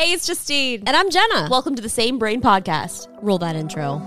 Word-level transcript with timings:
Hey, 0.00 0.12
it's 0.12 0.26
Justine. 0.26 0.84
And 0.86 0.96
I'm 0.96 1.10
Jenna. 1.10 1.46
Welcome 1.50 1.74
to 1.74 1.82
the 1.82 1.90
Same 1.90 2.18
Brain 2.18 2.40
Podcast. 2.40 3.06
Roll 3.20 3.36
that 3.36 3.54
intro. 3.54 3.98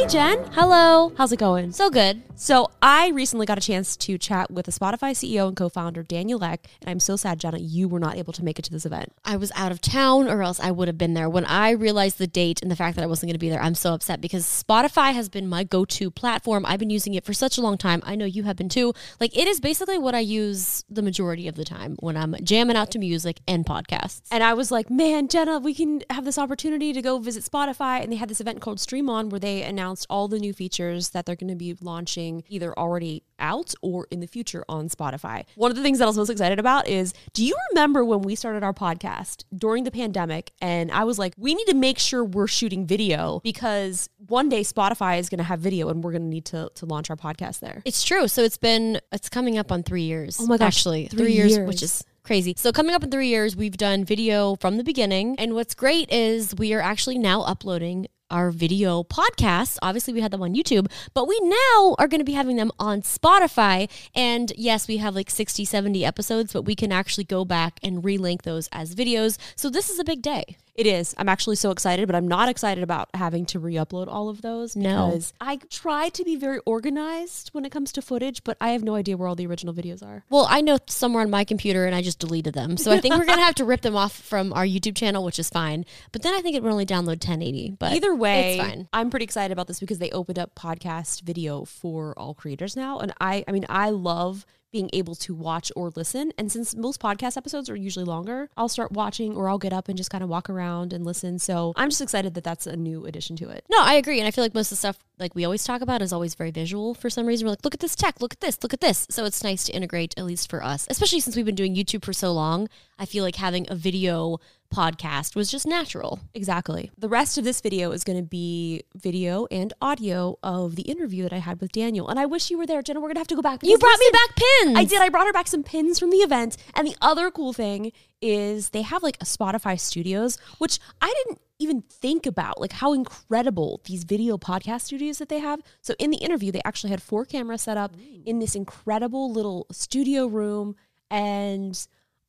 Hey, 0.00 0.06
Jen. 0.06 0.44
Hello. 0.52 1.12
How's 1.18 1.30
it 1.30 1.38
going? 1.38 1.72
So 1.72 1.90
good. 1.90 2.22
So, 2.34 2.70
I 2.80 3.08
recently 3.08 3.44
got 3.44 3.58
a 3.58 3.60
chance 3.60 3.98
to 3.98 4.16
chat 4.16 4.50
with 4.50 4.64
the 4.64 4.72
Spotify 4.72 5.10
CEO 5.10 5.46
and 5.46 5.54
co 5.54 5.68
founder, 5.68 6.02
Daniel 6.02 6.42
Ek, 6.42 6.66
and 6.80 6.88
I'm 6.88 6.98
so 6.98 7.14
sad, 7.14 7.38
Jenna, 7.38 7.58
you 7.58 7.86
were 7.86 8.00
not 8.00 8.16
able 8.16 8.32
to 8.32 8.42
make 8.42 8.58
it 8.58 8.62
to 8.62 8.70
this 8.70 8.86
event. 8.86 9.12
I 9.26 9.36
was 9.36 9.52
out 9.54 9.70
of 9.70 9.82
town 9.82 10.26
or 10.26 10.42
else 10.42 10.58
I 10.58 10.70
would 10.70 10.88
have 10.88 10.96
been 10.96 11.12
there. 11.12 11.28
When 11.28 11.44
I 11.44 11.72
realized 11.72 12.16
the 12.16 12.26
date 12.26 12.62
and 12.62 12.70
the 12.70 12.76
fact 12.76 12.96
that 12.96 13.02
I 13.02 13.06
wasn't 13.06 13.28
going 13.28 13.34
to 13.34 13.38
be 13.38 13.50
there, 13.50 13.60
I'm 13.62 13.74
so 13.74 13.92
upset 13.92 14.22
because 14.22 14.46
Spotify 14.46 15.12
has 15.12 15.28
been 15.28 15.46
my 15.46 15.64
go 15.64 15.84
to 15.84 16.10
platform. 16.10 16.64
I've 16.64 16.78
been 16.78 16.88
using 16.88 17.12
it 17.12 17.26
for 17.26 17.34
such 17.34 17.58
a 17.58 17.60
long 17.60 17.76
time. 17.76 18.00
I 18.06 18.14
know 18.14 18.24
you 18.24 18.44
have 18.44 18.56
been 18.56 18.70
too. 18.70 18.94
Like, 19.20 19.36
it 19.36 19.46
is 19.46 19.60
basically 19.60 19.98
what 19.98 20.14
I 20.14 20.20
use 20.20 20.82
the 20.88 21.02
majority 21.02 21.46
of 21.46 21.56
the 21.56 21.64
time 21.64 21.96
when 22.00 22.16
I'm 22.16 22.34
jamming 22.42 22.76
out 22.76 22.90
to 22.92 22.98
music 22.98 23.40
and 23.46 23.66
podcasts. 23.66 24.22
And 24.30 24.42
I 24.42 24.54
was 24.54 24.70
like, 24.70 24.88
man, 24.88 25.28
Jenna, 25.28 25.58
we 25.58 25.74
can 25.74 26.00
have 26.08 26.24
this 26.24 26.38
opportunity 26.38 26.94
to 26.94 27.02
go 27.02 27.18
visit 27.18 27.44
Spotify. 27.44 28.02
And 28.02 28.10
they 28.10 28.16
had 28.16 28.30
this 28.30 28.40
event 28.40 28.62
called 28.62 28.80
Stream 28.80 29.10
On 29.10 29.28
where 29.28 29.40
they 29.40 29.62
announced 29.62 29.89
all 30.08 30.28
the 30.28 30.38
new 30.38 30.52
features 30.52 31.10
that 31.10 31.26
they're 31.26 31.36
going 31.36 31.48
to 31.48 31.56
be 31.56 31.76
launching 31.80 32.42
either 32.48 32.76
already 32.78 33.22
out 33.38 33.74
or 33.82 34.06
in 34.10 34.20
the 34.20 34.26
future 34.26 34.64
on 34.68 34.88
Spotify. 34.88 35.44
One 35.54 35.70
of 35.70 35.76
the 35.76 35.82
things 35.82 35.98
that 35.98 36.04
I 36.04 36.06
was 36.08 36.16
most 36.16 36.30
excited 36.30 36.58
about 36.58 36.86
is 36.88 37.14
do 37.32 37.44
you 37.44 37.56
remember 37.70 38.04
when 38.04 38.22
we 38.22 38.34
started 38.34 38.62
our 38.62 38.72
podcast 38.72 39.44
during 39.56 39.84
the 39.84 39.90
pandemic? 39.90 40.52
And 40.60 40.90
I 40.90 41.04
was 41.04 41.18
like, 41.18 41.34
we 41.36 41.54
need 41.54 41.66
to 41.66 41.74
make 41.74 41.98
sure 41.98 42.24
we're 42.24 42.46
shooting 42.46 42.86
video 42.86 43.40
because 43.42 44.08
one 44.26 44.48
day 44.48 44.60
Spotify 44.62 45.18
is 45.18 45.28
going 45.28 45.38
to 45.38 45.44
have 45.44 45.60
video 45.60 45.88
and 45.88 46.04
we're 46.04 46.12
going 46.12 46.22
to 46.22 46.28
need 46.28 46.44
to, 46.46 46.70
to 46.74 46.86
launch 46.86 47.10
our 47.10 47.16
podcast 47.16 47.60
there. 47.60 47.82
It's 47.84 48.02
true. 48.02 48.28
So 48.28 48.42
it's 48.42 48.58
been, 48.58 49.00
it's 49.12 49.28
coming 49.28 49.58
up 49.58 49.72
on 49.72 49.82
three 49.82 50.02
years. 50.02 50.38
Oh 50.40 50.46
my 50.46 50.56
gosh, 50.56 50.76
Actually, 50.80 51.06
three 51.08 51.18
three, 51.18 51.32
years, 51.32 51.52
years. 51.56 51.66
which 51.66 51.82
is 51.82 52.04
crazy. 52.22 52.54
So 52.56 52.70
coming 52.72 52.94
up 52.94 53.02
in 53.02 53.10
three 53.10 53.28
years, 53.28 53.56
we've 53.56 53.76
done 53.76 54.04
video 54.04 54.54
from 54.56 54.76
the 54.76 54.84
beginning. 54.84 55.36
And 55.38 55.54
what's 55.54 55.74
great 55.74 56.12
is 56.12 56.54
we 56.54 56.72
are 56.74 56.80
actually 56.80 57.18
now 57.18 57.42
uploading 57.42 58.06
our 58.30 58.50
video 58.50 59.02
podcasts. 59.02 59.78
Obviously, 59.82 60.14
we 60.14 60.20
had 60.20 60.30
them 60.30 60.42
on 60.42 60.54
YouTube, 60.54 60.90
but 61.14 61.28
we 61.28 61.38
now 61.40 61.96
are 61.98 62.08
going 62.08 62.20
to 62.20 62.24
be 62.24 62.32
having 62.32 62.56
them 62.56 62.70
on 62.78 63.02
Spotify. 63.02 63.90
And 64.14 64.52
yes, 64.56 64.88
we 64.88 64.98
have 64.98 65.14
like 65.14 65.30
60, 65.30 65.64
70 65.64 66.04
episodes, 66.04 66.52
but 66.52 66.62
we 66.62 66.74
can 66.74 66.92
actually 66.92 67.24
go 67.24 67.44
back 67.44 67.78
and 67.82 68.02
relink 68.02 68.42
those 68.42 68.68
as 68.72 68.94
videos. 68.94 69.38
So 69.56 69.70
this 69.70 69.90
is 69.90 69.98
a 69.98 70.04
big 70.04 70.22
day. 70.22 70.56
It 70.80 70.86
is. 70.86 71.14
I'm 71.18 71.28
actually 71.28 71.56
so 71.56 71.70
excited, 71.72 72.06
but 72.06 72.16
I'm 72.16 72.26
not 72.26 72.48
excited 72.48 72.82
about 72.82 73.10
having 73.12 73.44
to 73.46 73.58
re-upload 73.60 74.08
all 74.08 74.30
of 74.30 74.40
those 74.40 74.74
No. 74.74 75.08
because 75.10 75.34
I 75.38 75.56
try 75.68 76.08
to 76.08 76.24
be 76.24 76.36
very 76.36 76.58
organized 76.64 77.50
when 77.50 77.66
it 77.66 77.70
comes 77.70 77.92
to 77.92 78.00
footage, 78.00 78.42
but 78.44 78.56
I 78.62 78.70
have 78.70 78.82
no 78.82 78.94
idea 78.94 79.18
where 79.18 79.28
all 79.28 79.34
the 79.34 79.46
original 79.46 79.74
videos 79.74 80.02
are. 80.02 80.24
Well, 80.30 80.46
I 80.48 80.62
know 80.62 80.78
somewhere 80.88 81.22
on 81.22 81.28
my 81.28 81.44
computer 81.44 81.84
and 81.84 81.94
I 81.94 82.00
just 82.00 82.18
deleted 82.18 82.54
them. 82.54 82.78
So 82.78 82.90
I 82.90 82.98
think 82.98 83.14
we're 83.14 83.26
going 83.26 83.38
to 83.40 83.44
have 83.44 83.56
to 83.56 83.66
rip 83.66 83.82
them 83.82 83.94
off 83.94 84.16
from 84.16 84.54
our 84.54 84.64
YouTube 84.64 84.96
channel, 84.96 85.22
which 85.22 85.38
is 85.38 85.50
fine. 85.50 85.84
But 86.12 86.22
then 86.22 86.32
I 86.32 86.40
think 86.40 86.56
it 86.56 86.62
would 86.62 86.72
only 86.72 86.86
download 86.86 87.20
1080. 87.22 87.76
But 87.78 87.92
Either 87.92 88.14
way, 88.14 88.54
it's 88.58 88.66
fine. 88.66 88.88
I'm 88.94 89.10
pretty 89.10 89.24
excited 89.24 89.52
about 89.52 89.66
this 89.66 89.80
because 89.80 89.98
they 89.98 90.10
opened 90.12 90.38
up 90.38 90.54
podcast 90.54 91.20
video 91.20 91.66
for 91.66 92.18
all 92.18 92.32
creators 92.32 92.74
now, 92.74 93.00
and 93.00 93.12
I, 93.20 93.44
I 93.46 93.52
mean, 93.52 93.66
I 93.68 93.90
love 93.90 94.46
being 94.72 94.90
able 94.92 95.14
to 95.16 95.34
watch 95.34 95.72
or 95.76 95.90
listen. 95.96 96.32
And 96.38 96.50
since 96.50 96.74
most 96.74 97.00
podcast 97.00 97.36
episodes 97.36 97.68
are 97.68 97.76
usually 97.76 98.04
longer, 98.04 98.48
I'll 98.56 98.68
start 98.68 98.92
watching 98.92 99.36
or 99.36 99.48
I'll 99.48 99.58
get 99.58 99.72
up 99.72 99.88
and 99.88 99.96
just 99.96 100.10
kind 100.10 100.22
of 100.22 100.30
walk 100.30 100.48
around 100.48 100.92
and 100.92 101.04
listen. 101.04 101.38
So 101.38 101.72
I'm 101.76 101.90
just 101.90 102.00
excited 102.00 102.34
that 102.34 102.44
that's 102.44 102.66
a 102.66 102.76
new 102.76 103.06
addition 103.06 103.36
to 103.36 103.50
it. 103.50 103.64
No, 103.70 103.78
I 103.80 103.94
agree. 103.94 104.18
And 104.18 104.28
I 104.28 104.30
feel 104.30 104.44
like 104.44 104.54
most 104.54 104.66
of 104.66 104.70
the 104.70 104.76
stuff 104.76 104.98
like 105.20 105.34
we 105.34 105.44
always 105.44 105.62
talk 105.62 105.82
about 105.82 106.02
is 106.02 106.12
always 106.12 106.34
very 106.34 106.50
visual 106.50 106.94
for 106.94 107.10
some 107.10 107.26
reason. 107.26 107.46
We're 107.46 107.50
like, 107.50 107.64
look 107.64 107.74
at 107.74 107.80
this 107.80 107.94
tech, 107.94 108.20
look 108.20 108.32
at 108.32 108.40
this, 108.40 108.58
look 108.62 108.72
at 108.72 108.80
this. 108.80 109.06
So 109.10 109.24
it's 109.24 109.44
nice 109.44 109.64
to 109.64 109.72
integrate, 109.72 110.14
at 110.16 110.24
least 110.24 110.50
for 110.50 110.64
us, 110.64 110.86
especially 110.90 111.20
since 111.20 111.36
we've 111.36 111.44
been 111.44 111.54
doing 111.54 111.74
YouTube 111.74 112.04
for 112.04 112.12
so 112.12 112.32
long. 112.32 112.68
I 112.98 113.04
feel 113.04 113.22
like 113.22 113.36
having 113.36 113.66
a 113.68 113.74
video 113.74 114.38
podcast 114.74 115.34
was 115.34 115.50
just 115.50 115.66
natural. 115.66 116.20
Exactly. 116.32 116.90
The 116.96 117.08
rest 117.08 117.36
of 117.38 117.44
this 117.44 117.60
video 117.60 117.90
is 117.90 118.04
going 118.04 118.18
to 118.18 118.24
be 118.24 118.82
video 118.94 119.46
and 119.50 119.72
audio 119.82 120.38
of 120.42 120.76
the 120.76 120.82
interview 120.82 121.24
that 121.24 121.32
I 121.32 121.38
had 121.38 121.60
with 121.60 121.72
Daniel. 121.72 122.08
And 122.08 122.18
I 122.18 122.26
wish 122.26 122.50
you 122.50 122.58
were 122.58 122.66
there, 122.66 122.80
Jenna. 122.80 123.00
We're 123.00 123.08
going 123.08 123.16
to 123.16 123.20
have 123.20 123.28
to 123.28 123.36
go 123.36 123.42
back. 123.42 123.60
You 123.62 123.76
brought 123.78 123.98
me 123.98 124.10
back 124.12 124.36
pins. 124.36 124.78
I 124.78 124.84
did. 124.84 125.02
I 125.02 125.08
brought 125.08 125.26
her 125.26 125.32
back 125.32 125.48
some 125.48 125.64
pins 125.64 125.98
from 125.98 126.10
the 126.10 126.18
event. 126.18 126.56
And 126.74 126.86
the 126.86 126.96
other 127.00 127.30
cool 127.30 127.52
thing 127.52 127.92
is 128.20 128.70
they 128.70 128.82
have 128.82 129.02
like 129.02 129.16
a 129.20 129.24
Spotify 129.24 129.78
studios, 129.78 130.38
which 130.58 130.78
I 131.00 131.12
didn't 131.24 131.40
even 131.58 131.82
think 131.82 132.26
about, 132.26 132.60
like 132.60 132.72
how 132.72 132.92
incredible 132.92 133.80
these 133.84 134.04
video 134.04 134.38
podcast 134.38 134.82
studios 134.82 135.18
that 135.18 135.28
they 135.28 135.38
have. 135.38 135.60
So 135.82 135.94
in 135.98 136.10
the 136.10 136.16
interview, 136.18 136.50
they 136.50 136.62
actually 136.64 136.90
had 136.90 137.02
four 137.02 137.24
cameras 137.24 137.62
set 137.62 137.76
up 137.76 137.94
in 138.24 138.38
this 138.38 138.54
incredible 138.54 139.30
little 139.30 139.66
studio 139.70 140.26
room. 140.26 140.76
And 141.10 141.78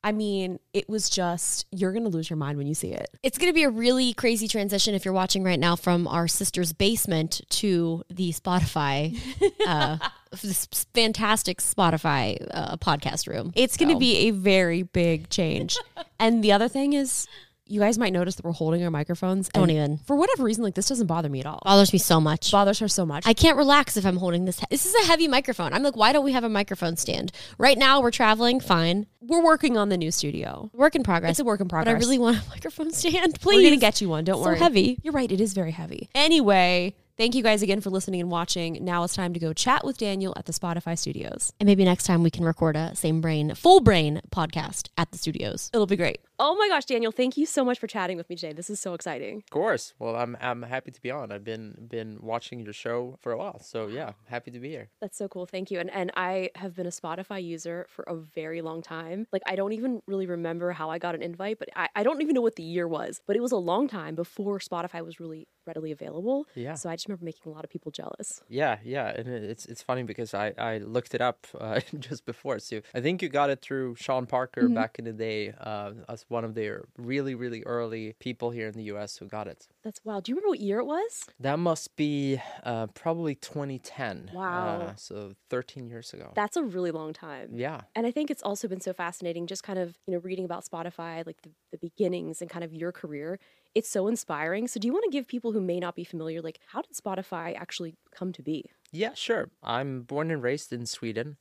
I 0.04 0.12
mean, 0.12 0.60
it 0.74 0.90
was 0.90 1.10
just, 1.10 1.66
you're 1.72 1.92
going 1.92 2.04
to 2.04 2.10
lose 2.10 2.30
your 2.30 2.38
mind 2.38 2.58
when 2.58 2.68
you 2.68 2.74
see 2.74 2.92
it. 2.92 3.10
It's 3.24 3.38
going 3.38 3.50
to 3.50 3.54
be 3.54 3.64
a 3.64 3.70
really 3.70 4.14
crazy 4.14 4.48
transition 4.48 4.96
if 4.96 5.06
you're 5.06 5.14
watching 5.14 5.44
right 5.44 5.60
now 5.60 5.76
from 5.76 6.08
our 6.08 6.28
sister's 6.28 6.74
basement 6.74 7.42
to 7.50 8.04
the 8.10 8.32
Spotify, 8.32 9.18
uh, 9.66 9.98
this 10.32 10.68
fantastic 10.94 11.60
Spotify 11.60 12.46
uh, 12.52 12.78
podcast 12.78 13.28
room. 13.28 13.52
It's 13.56 13.78
going 13.78 13.90
to 13.90 13.96
So- 13.96 14.00
be 14.00 14.16
a 14.28 14.32
very 14.32 14.84
big 14.84 15.30
change. 15.30 15.78
and 16.20 16.44
the 16.44 16.52
other 16.54 16.68
thing 16.68 16.94
is, 16.94 17.28
you 17.68 17.80
guys 17.80 17.98
might 17.98 18.12
notice 18.12 18.36
that 18.36 18.44
we're 18.44 18.52
holding 18.52 18.84
our 18.84 18.92
microphones. 18.92 19.48
Don't 19.48 19.70
even. 19.70 19.98
For 20.00 20.18
whatever 20.18 20.44
reason, 20.44 20.62
like 20.62 20.76
this 20.76 20.90
doesn't 20.90 21.08
bother 21.08 21.30
me 21.30 21.40
at 21.40 21.46
all. 21.46 21.62
bothers 21.64 21.94
me 21.94 22.00
so 22.00 22.20
much. 22.20 22.52
bothers 22.52 22.80
her 22.80 22.90
so 22.90 23.06
much. 23.06 23.26
I 23.26 23.32
can't 23.34 23.56
relax 23.56 23.96
if 23.96 24.06
I'm 24.06 24.18
holding 24.18 24.44
this. 24.44 24.60
This 24.70 24.86
is 24.86 24.94
a 24.94 25.08
heavy 25.08 25.30
microphone. 25.30 25.72
I'm 25.72 25.82
like, 25.82 25.96
why 25.96 26.12
don't 26.12 26.26
we 26.26 26.34
have 26.34 26.44
a 26.44 26.50
microphone 26.50 26.98
stand? 26.98 27.32
Right 27.58 27.78
now, 27.78 28.02
we're 28.02 28.12
traveling. 28.12 28.60
Fine. 28.60 29.08
we're 29.22 29.42
working 29.44 29.78
on 29.78 29.88
the 29.88 29.96
new 29.96 30.12
studio. 30.12 30.70
Work 30.74 30.96
in 30.96 31.04
progress. 31.04 31.32
It's 31.32 31.40
a 31.40 31.46
work 31.46 31.62
in 31.62 31.70
progress. 31.70 31.94
But 31.94 31.98
I 31.98 32.00
really 32.00 32.20
want 32.20 32.46
a 32.46 32.50
microphone 32.50 32.92
stand. 32.92 33.40
Please. 33.40 33.58
We're 33.64 33.70
gonna 33.70 33.78
get 33.80 34.02
you 34.02 34.10
one. 34.10 34.26
Don't 34.26 34.40
So 34.40 34.50
worry. 34.50 34.58
So 34.58 34.64
heavy. 34.66 35.00
You're 35.02 35.14
right. 35.14 35.32
It 35.32 35.40
is 35.40 35.54
very 35.54 35.72
heavy. 35.72 36.10
Anyway, 36.14 36.94
thank 37.22 37.36
you 37.36 37.44
guys 37.44 37.62
again 37.62 37.80
for 37.82 37.92
listening 37.92 38.20
and 38.20 38.32
watching. 38.32 38.84
Now 38.84 39.04
it's 39.04 39.14
time 39.14 39.32
to 39.36 39.40
go 39.40 39.54
chat 39.54 39.86
with 39.86 39.96
Daniel 39.96 40.34
at 40.38 40.48
the 40.48 40.52
Spotify 40.52 40.98
studios. 40.98 41.54
And 41.60 41.68
maybe 41.68 41.86
next 41.86 42.06
time 42.06 42.24
we 42.24 42.32
can 42.32 42.44
record 42.44 42.76
a 42.76 42.96
same 42.96 43.22
brain, 43.22 43.54
full 43.54 43.80
brain 43.80 44.22
podcast 44.32 44.90
at 44.98 45.12
the 45.12 45.20
studios. 45.20 45.70
It'll 45.72 45.86
be 45.86 45.98
great. 45.98 46.22
Oh 46.44 46.56
my 46.56 46.68
gosh, 46.70 46.86
Daniel! 46.86 47.12
Thank 47.12 47.38
you 47.38 47.46
so 47.46 47.64
much 47.64 47.78
for 47.78 47.86
chatting 47.86 48.18
with 48.18 48.28
me 48.28 48.36
today. 48.36 48.52
This 48.52 48.72
is 48.72 48.80
so 48.80 48.96
exciting. 48.96 49.38
Of 49.38 49.52
course. 49.52 49.94
Well, 50.00 50.16
I'm 50.16 50.36
I'm 50.42 50.64
happy 50.64 50.90
to 50.90 51.00
be 51.00 51.12
on. 51.12 51.32
I've 51.32 51.44
been 51.44 51.76
been 51.88 52.18
watching 52.20 52.62
your 52.62 52.74
show 52.74 53.16
for 53.22 53.32
a 53.32 53.38
while, 53.38 53.60
so 53.60 53.86
yeah, 53.86 54.14
happy 54.26 54.50
to 54.50 54.60
be 54.60 54.70
here. 54.70 54.90
That's 55.02 55.16
so 55.20 55.28
cool. 55.28 55.46
Thank 55.46 55.70
you. 55.70 55.80
And 55.80 55.92
and 55.92 56.10
I 56.16 56.50
have 56.56 56.76
been 56.76 56.88
a 56.88 56.90
Spotify 56.90 57.44
user 57.44 57.86
for 57.90 58.02
a 58.08 58.16
very 58.16 58.64
long 58.64 58.82
time. 58.82 59.28
Like 59.32 59.44
I 59.46 59.56
don't 59.56 59.74
even 59.74 60.02
really 60.08 60.26
remember 60.26 60.72
how 60.72 60.90
I 60.90 60.98
got 60.98 61.14
an 61.14 61.22
invite, 61.22 61.60
but 61.60 61.70
I, 61.76 61.90
I 61.96 62.02
don't 62.02 62.24
even 62.24 62.34
know 62.34 62.42
what 62.42 62.56
the 62.56 62.64
year 62.64 62.88
was. 62.88 63.22
But 63.28 63.36
it 63.36 63.42
was 63.44 63.52
a 63.52 63.58
long 63.58 63.88
time 63.88 64.16
before 64.16 64.58
Spotify 64.58 65.06
was 65.06 65.20
really 65.20 65.48
readily 65.68 65.92
available. 65.92 66.48
Yeah. 66.56 66.74
So 66.74 66.90
I 66.90 66.96
just 66.96 67.08
remember 67.08 67.26
making 67.26 67.52
a 67.52 67.54
lot 67.54 67.64
of 67.64 67.70
people 67.70 67.92
jealous. 67.92 68.42
Yeah, 68.50 68.78
yeah, 68.84 69.10
and 69.10 69.28
it's 69.28 69.68
it's 69.68 69.84
funny 69.84 70.02
because 70.02 70.34
I 70.34 70.54
I 70.58 70.80
looked 70.80 71.14
it 71.14 71.22
up 71.22 71.46
uh, 71.60 71.82
just 72.00 72.26
before. 72.26 72.58
So 72.58 72.82
I 72.96 73.00
think 73.00 73.22
you 73.22 73.30
got 73.30 73.52
it 73.52 73.62
through 73.62 73.94
Sean 73.96 74.26
Parker 74.26 74.68
back 74.68 74.98
in 74.98 75.06
the 75.06 75.14
day, 75.14 75.54
uh, 75.60 75.92
as 76.10 76.26
one 76.32 76.44
of 76.44 76.56
their 76.56 76.86
really 76.98 77.36
really 77.36 77.62
early 77.64 78.16
people 78.20 78.50
here 78.52 78.68
in 78.68 78.74
the 78.74 78.84
U.S. 78.84 79.18
who 79.18 79.28
got 79.28 79.48
it. 79.48 79.68
That's 79.84 80.00
wild. 80.04 80.24
Do 80.24 80.32
you 80.32 80.36
remember 80.36 80.50
what 80.50 80.60
year 80.60 80.80
it 80.80 80.86
was? 80.86 81.26
That 81.40 81.60
must 81.60 81.96
be 81.96 82.42
uh, 82.64 82.88
probably 82.88 83.36
2010. 83.36 84.32
Wow. 84.34 84.82
Uh, 84.82 84.96
so 84.96 85.34
13 85.50 85.88
years 85.88 86.14
ago. 86.14 86.32
That's 86.36 86.58
a 86.58 86.64
really 86.64 86.92
long 86.92 87.14
time. 87.14 87.50
yeah. 87.54 87.82
And 87.96 88.06
I 88.08 88.12
think 88.12 88.32
it's 88.32 88.44
also 88.44 88.68
been 88.68 88.82
so 88.82 88.94
fascinating 88.94 89.48
just 89.48 89.64
kind 89.64 89.80
of, 89.80 89.98
you 90.08 90.14
know, 90.14 90.20
reading 90.20 90.46
about 90.46 90.66
Spotify, 90.66 91.26
like 91.26 91.42
the, 91.42 91.52
the 91.72 91.78
beginnings 91.78 92.42
and 92.42 92.50
kind 92.50 92.64
of 92.64 92.74
your 92.74 92.92
career. 92.92 93.40
It's 93.74 93.90
so 93.90 94.08
inspiring. 94.08 94.68
So 94.68 94.80
do 94.80 94.88
you 94.88 94.94
want 94.94 95.06
to 95.06 95.12
give 95.12 95.28
people 95.28 95.52
who 95.52 95.62
may 95.62 95.80
not 95.80 95.96
be 95.96 96.04
familiar, 96.04 96.42
like 96.42 96.60
how 96.68 96.82
did 96.82 96.96
Spotify 96.96 97.56
actually 97.56 97.96
come 98.14 98.32
to 98.34 98.42
be? 98.42 98.70
Yeah, 98.92 99.14
sure. 99.14 99.50
I'm 99.64 100.02
born 100.02 100.32
and 100.32 100.44
raised 100.44 100.74
in 100.74 100.86
Sweden. 100.86 101.38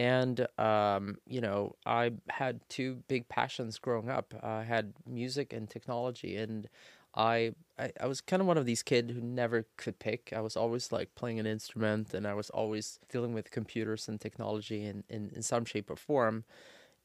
And, 0.00 0.46
um, 0.58 1.18
you 1.26 1.42
know, 1.42 1.76
I 1.84 2.12
had 2.30 2.60
two 2.70 3.02
big 3.06 3.28
passions 3.28 3.78
growing 3.78 4.08
up. 4.08 4.32
I 4.42 4.62
had 4.62 4.94
music 5.06 5.52
and 5.52 5.68
technology. 5.68 6.38
And 6.38 6.70
I, 7.14 7.52
I, 7.78 7.92
I 8.00 8.06
was 8.06 8.22
kind 8.22 8.40
of 8.40 8.46
one 8.46 8.56
of 8.56 8.64
these 8.64 8.82
kids 8.82 9.12
who 9.12 9.20
never 9.20 9.66
could 9.76 9.98
pick. 9.98 10.32
I 10.34 10.40
was 10.40 10.56
always 10.56 10.90
like 10.90 11.14
playing 11.16 11.38
an 11.38 11.44
instrument 11.44 12.14
and 12.14 12.26
I 12.26 12.32
was 12.32 12.48
always 12.48 12.98
dealing 13.10 13.34
with 13.34 13.50
computers 13.50 14.08
and 14.08 14.18
technology 14.18 14.86
in, 14.86 15.04
in, 15.10 15.32
in 15.36 15.42
some 15.42 15.66
shape 15.66 15.90
or 15.90 15.96
form. 15.96 16.44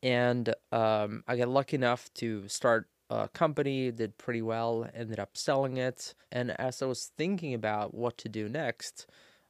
And 0.02 0.56
um, 0.72 1.26
I 1.28 1.36
got 1.36 1.50
lucky 1.50 1.76
enough 1.76 2.14
to 2.14 2.48
start 2.48 2.88
a 3.10 3.28
company, 3.28 3.92
did 3.92 4.18
pretty 4.18 4.42
well, 4.42 4.90
ended 4.96 5.20
up 5.20 5.36
selling 5.36 5.76
it. 5.76 6.14
And 6.32 6.52
as 6.58 6.82
I 6.82 6.86
was 6.86 7.12
thinking 7.18 7.54
about 7.54 7.94
what 7.94 8.18
to 8.20 8.30
do 8.30 8.48
next, 8.48 9.06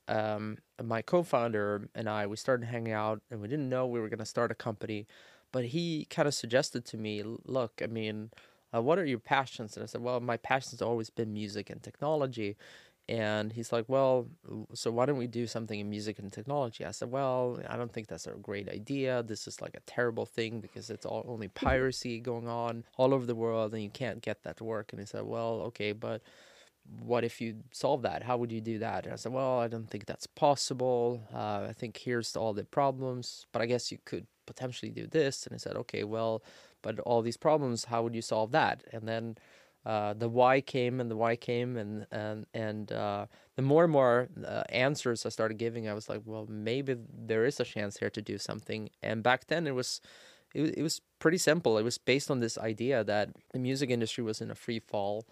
um, 0.07 0.57
my 0.83 1.01
co-founder 1.01 1.89
and 1.95 2.09
I 2.09 2.27
we 2.27 2.35
started 2.37 2.65
hanging 2.67 2.93
out, 2.93 3.21
and 3.31 3.41
we 3.41 3.47
didn't 3.47 3.69
know 3.69 3.85
we 3.87 3.99
were 3.99 4.09
going 4.09 4.19
to 4.19 4.25
start 4.25 4.51
a 4.51 4.55
company, 4.55 5.07
but 5.51 5.65
he 5.65 6.05
kind 6.09 6.27
of 6.27 6.33
suggested 6.33 6.85
to 6.85 6.97
me, 6.97 7.23
"Look, 7.23 7.81
I 7.83 7.87
mean, 7.87 8.31
uh, 8.73 8.81
what 8.81 8.99
are 8.99 9.05
your 9.05 9.19
passions?" 9.19 9.75
And 9.75 9.83
I 9.83 9.87
said, 9.87 10.01
"Well, 10.01 10.19
my 10.19 10.37
passion's 10.37 10.81
always 10.81 11.09
been 11.09 11.33
music 11.33 11.69
and 11.69 11.81
technology." 11.83 12.57
and 13.07 13.53
he's 13.53 13.71
like, 13.71 13.85
"Well, 13.87 14.27
so 14.73 14.91
why 14.91 15.05
don't 15.05 15.17
we 15.17 15.27
do 15.27 15.45
something 15.47 15.79
in 15.79 15.89
music 15.89 16.17
and 16.19 16.31
technology?" 16.33 16.83
I 16.85 16.91
said, 16.91 17.11
"Well, 17.11 17.61
I 17.69 17.77
don't 17.77 17.91
think 17.93 18.07
that's 18.07 18.25
a 18.27 18.31
great 18.31 18.67
idea. 18.69 19.21
This 19.23 19.47
is 19.47 19.61
like 19.61 19.75
a 19.75 19.79
terrible 19.81 20.25
thing 20.25 20.59
because 20.59 20.89
it's 20.89 21.05
all 21.05 21.23
only 21.27 21.47
piracy 21.47 22.19
going 22.19 22.47
on 22.47 22.83
all 22.97 23.13
over 23.13 23.25
the 23.25 23.35
world, 23.35 23.73
and 23.73 23.83
you 23.83 23.89
can't 23.91 24.21
get 24.21 24.43
that 24.43 24.57
to 24.57 24.63
work." 24.63 24.91
And 24.91 24.99
he 24.99 25.05
said, 25.05 25.23
"Well, 25.25 25.61
okay, 25.67 25.91
but." 25.91 26.21
What 27.01 27.23
if 27.23 27.41
you 27.41 27.55
solve 27.71 28.03
that? 28.03 28.23
How 28.23 28.37
would 28.37 28.51
you 28.51 28.61
do 28.61 28.79
that? 28.79 29.05
And 29.05 29.13
I 29.13 29.15
said, 29.15 29.31
well, 29.31 29.59
I 29.59 29.67
don't 29.67 29.89
think 29.89 30.05
that's 30.05 30.27
possible. 30.27 31.21
Uh, 31.33 31.67
I 31.69 31.73
think 31.73 31.97
here's 31.97 32.35
all 32.35 32.53
the 32.53 32.63
problems, 32.63 33.47
but 33.51 33.61
I 33.61 33.65
guess 33.65 33.91
you 33.91 33.97
could 34.05 34.27
potentially 34.45 34.91
do 34.91 35.07
this. 35.07 35.45
And 35.45 35.55
I 35.55 35.57
said, 35.57 35.75
okay, 35.75 36.03
well, 36.03 36.43
but 36.81 36.99
all 36.99 37.21
these 37.21 37.37
problems, 37.37 37.85
how 37.85 38.03
would 38.03 38.15
you 38.15 38.21
solve 38.21 38.51
that? 38.51 38.83
And 38.91 39.07
then 39.07 39.37
uh, 39.85 40.13
the 40.13 40.29
why 40.29 40.61
came 40.61 40.99
and 40.99 41.11
the 41.11 41.15
why 41.15 41.35
came 41.35 41.77
and 41.77 42.07
and 42.11 42.47
and 42.53 42.91
uh, 42.91 43.27
the 43.55 43.61
more 43.61 43.83
and 43.83 43.93
more 43.93 44.29
uh, 44.45 44.63
answers 44.69 45.25
I 45.25 45.29
started 45.29 45.57
giving, 45.57 45.87
I 45.87 45.93
was 45.93 46.09
like, 46.09 46.21
well, 46.25 46.47
maybe 46.49 46.97
there 47.13 47.45
is 47.45 47.59
a 47.59 47.63
chance 47.63 47.97
here 47.97 48.09
to 48.09 48.21
do 48.21 48.37
something. 48.39 48.89
And 49.03 49.21
back 49.21 49.47
then, 49.47 49.67
it 49.67 49.75
was 49.75 50.01
it, 50.55 50.79
it 50.79 50.81
was 50.81 51.01
pretty 51.19 51.37
simple. 51.37 51.77
It 51.77 51.83
was 51.83 51.99
based 51.99 52.31
on 52.31 52.39
this 52.39 52.57
idea 52.57 53.03
that 53.03 53.29
the 53.53 53.59
music 53.59 53.91
industry 53.91 54.23
was 54.23 54.41
in 54.41 54.49
a 54.49 54.55
free 54.55 54.79
fall. 54.79 55.25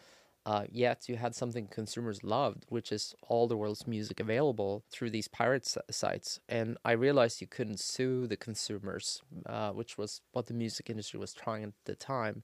Uh, 0.46 0.66
yet 0.72 1.08
you 1.08 1.16
had 1.16 1.34
something 1.36 1.68
consumers 1.68 2.24
loved, 2.24 2.66
which 2.70 2.92
is 2.92 3.16
all 3.28 3.48
the 3.48 3.56
world's 3.56 3.88
music 3.88 4.20
available 4.20 4.84
through 4.92 5.10
these 5.10 5.28
pirate 5.30 5.66
sites. 5.90 6.40
And 6.50 6.78
I 6.84 6.92
realized 6.94 7.40
you 7.40 7.48
couldn't 7.48 7.80
sue 7.80 8.28
the 8.28 8.36
consumers, 8.36 9.22
uh, 9.46 9.72
which 9.72 9.98
was 9.98 10.22
what 10.34 10.48
the 10.48 10.54
music 10.54 10.90
industry 10.90 11.20
was 11.20 11.34
trying 11.34 11.64
at 11.64 11.74
the 11.86 11.96
time 11.96 12.44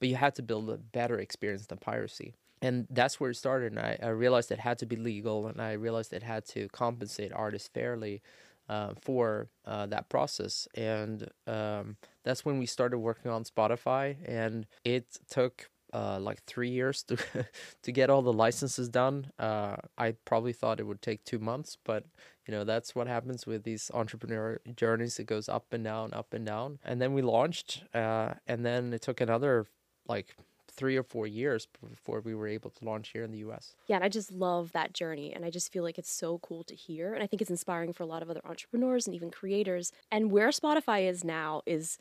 but 0.00 0.08
you 0.08 0.16
had 0.16 0.34
to 0.36 0.42
build 0.42 0.70
a 0.70 0.76
better 0.76 1.18
experience 1.18 1.66
than 1.66 1.78
piracy. 1.78 2.34
And 2.62 2.86
that's 2.90 3.20
where 3.20 3.30
it 3.30 3.36
started. 3.36 3.72
And 3.72 3.80
I, 3.80 3.98
I 4.02 4.08
realized 4.08 4.50
it 4.50 4.58
had 4.58 4.78
to 4.78 4.86
be 4.86 4.96
legal, 4.96 5.46
and 5.46 5.60
I 5.60 5.72
realized 5.72 6.12
it 6.12 6.22
had 6.22 6.44
to 6.48 6.68
compensate 6.68 7.32
artists 7.32 7.68
fairly 7.68 8.22
uh, 8.68 8.94
for 9.00 9.48
uh, 9.66 9.86
that 9.86 10.08
process. 10.08 10.66
And 10.74 11.28
um, 11.46 11.96
that's 12.22 12.44
when 12.44 12.58
we 12.58 12.66
started 12.66 12.98
working 12.98 13.30
on 13.30 13.44
Spotify, 13.44 14.16
and 14.26 14.66
it 14.84 15.18
took 15.28 15.70
uh, 15.94 16.18
like 16.20 16.42
three 16.42 16.70
years 16.70 17.04
to 17.04 17.16
to 17.82 17.92
get 17.92 18.10
all 18.10 18.20
the 18.20 18.32
licenses 18.32 18.88
done. 18.88 19.30
Uh, 19.38 19.76
I 19.96 20.16
probably 20.24 20.52
thought 20.52 20.80
it 20.80 20.86
would 20.86 21.00
take 21.00 21.24
two 21.24 21.38
months, 21.38 21.78
but 21.84 22.04
you 22.46 22.52
know 22.52 22.64
that's 22.64 22.94
what 22.94 23.06
happens 23.06 23.46
with 23.46 23.62
these 23.62 23.90
entrepreneur 23.94 24.60
journeys. 24.76 25.18
It 25.18 25.26
goes 25.26 25.48
up 25.48 25.72
and 25.72 25.84
down, 25.84 26.12
up 26.12 26.34
and 26.34 26.44
down, 26.44 26.80
and 26.84 27.00
then 27.00 27.14
we 27.14 27.22
launched, 27.22 27.84
uh, 27.94 28.34
and 28.46 28.66
then 28.66 28.92
it 28.92 29.02
took 29.02 29.20
another 29.20 29.66
like 30.08 30.36
three 30.76 30.96
or 30.96 31.02
four 31.04 31.26
years 31.26 31.68
before 31.88 32.20
we 32.20 32.34
were 32.34 32.48
able 32.48 32.70
to 32.70 32.84
launch 32.84 33.10
here 33.10 33.22
in 33.22 33.30
the 33.30 33.38
US. 33.38 33.76
Yeah, 33.86 33.96
and 33.96 34.04
I 34.04 34.08
just 34.08 34.32
love 34.32 34.72
that 34.72 34.92
journey. 34.92 35.32
And 35.32 35.44
I 35.44 35.50
just 35.50 35.72
feel 35.72 35.84
like 35.84 35.98
it's 35.98 36.12
so 36.12 36.38
cool 36.38 36.64
to 36.64 36.74
hear. 36.74 37.14
And 37.14 37.22
I 37.22 37.26
think 37.26 37.40
it's 37.40 37.50
inspiring 37.50 37.92
for 37.92 38.02
a 38.02 38.06
lot 38.06 38.22
of 38.22 38.30
other 38.30 38.40
entrepreneurs 38.44 39.06
and 39.06 39.14
even 39.14 39.30
creators. 39.30 39.92
And 40.10 40.30
where 40.30 40.48
Spotify 40.48 41.08
is 41.08 41.22
now 41.22 41.62
is 41.64 41.98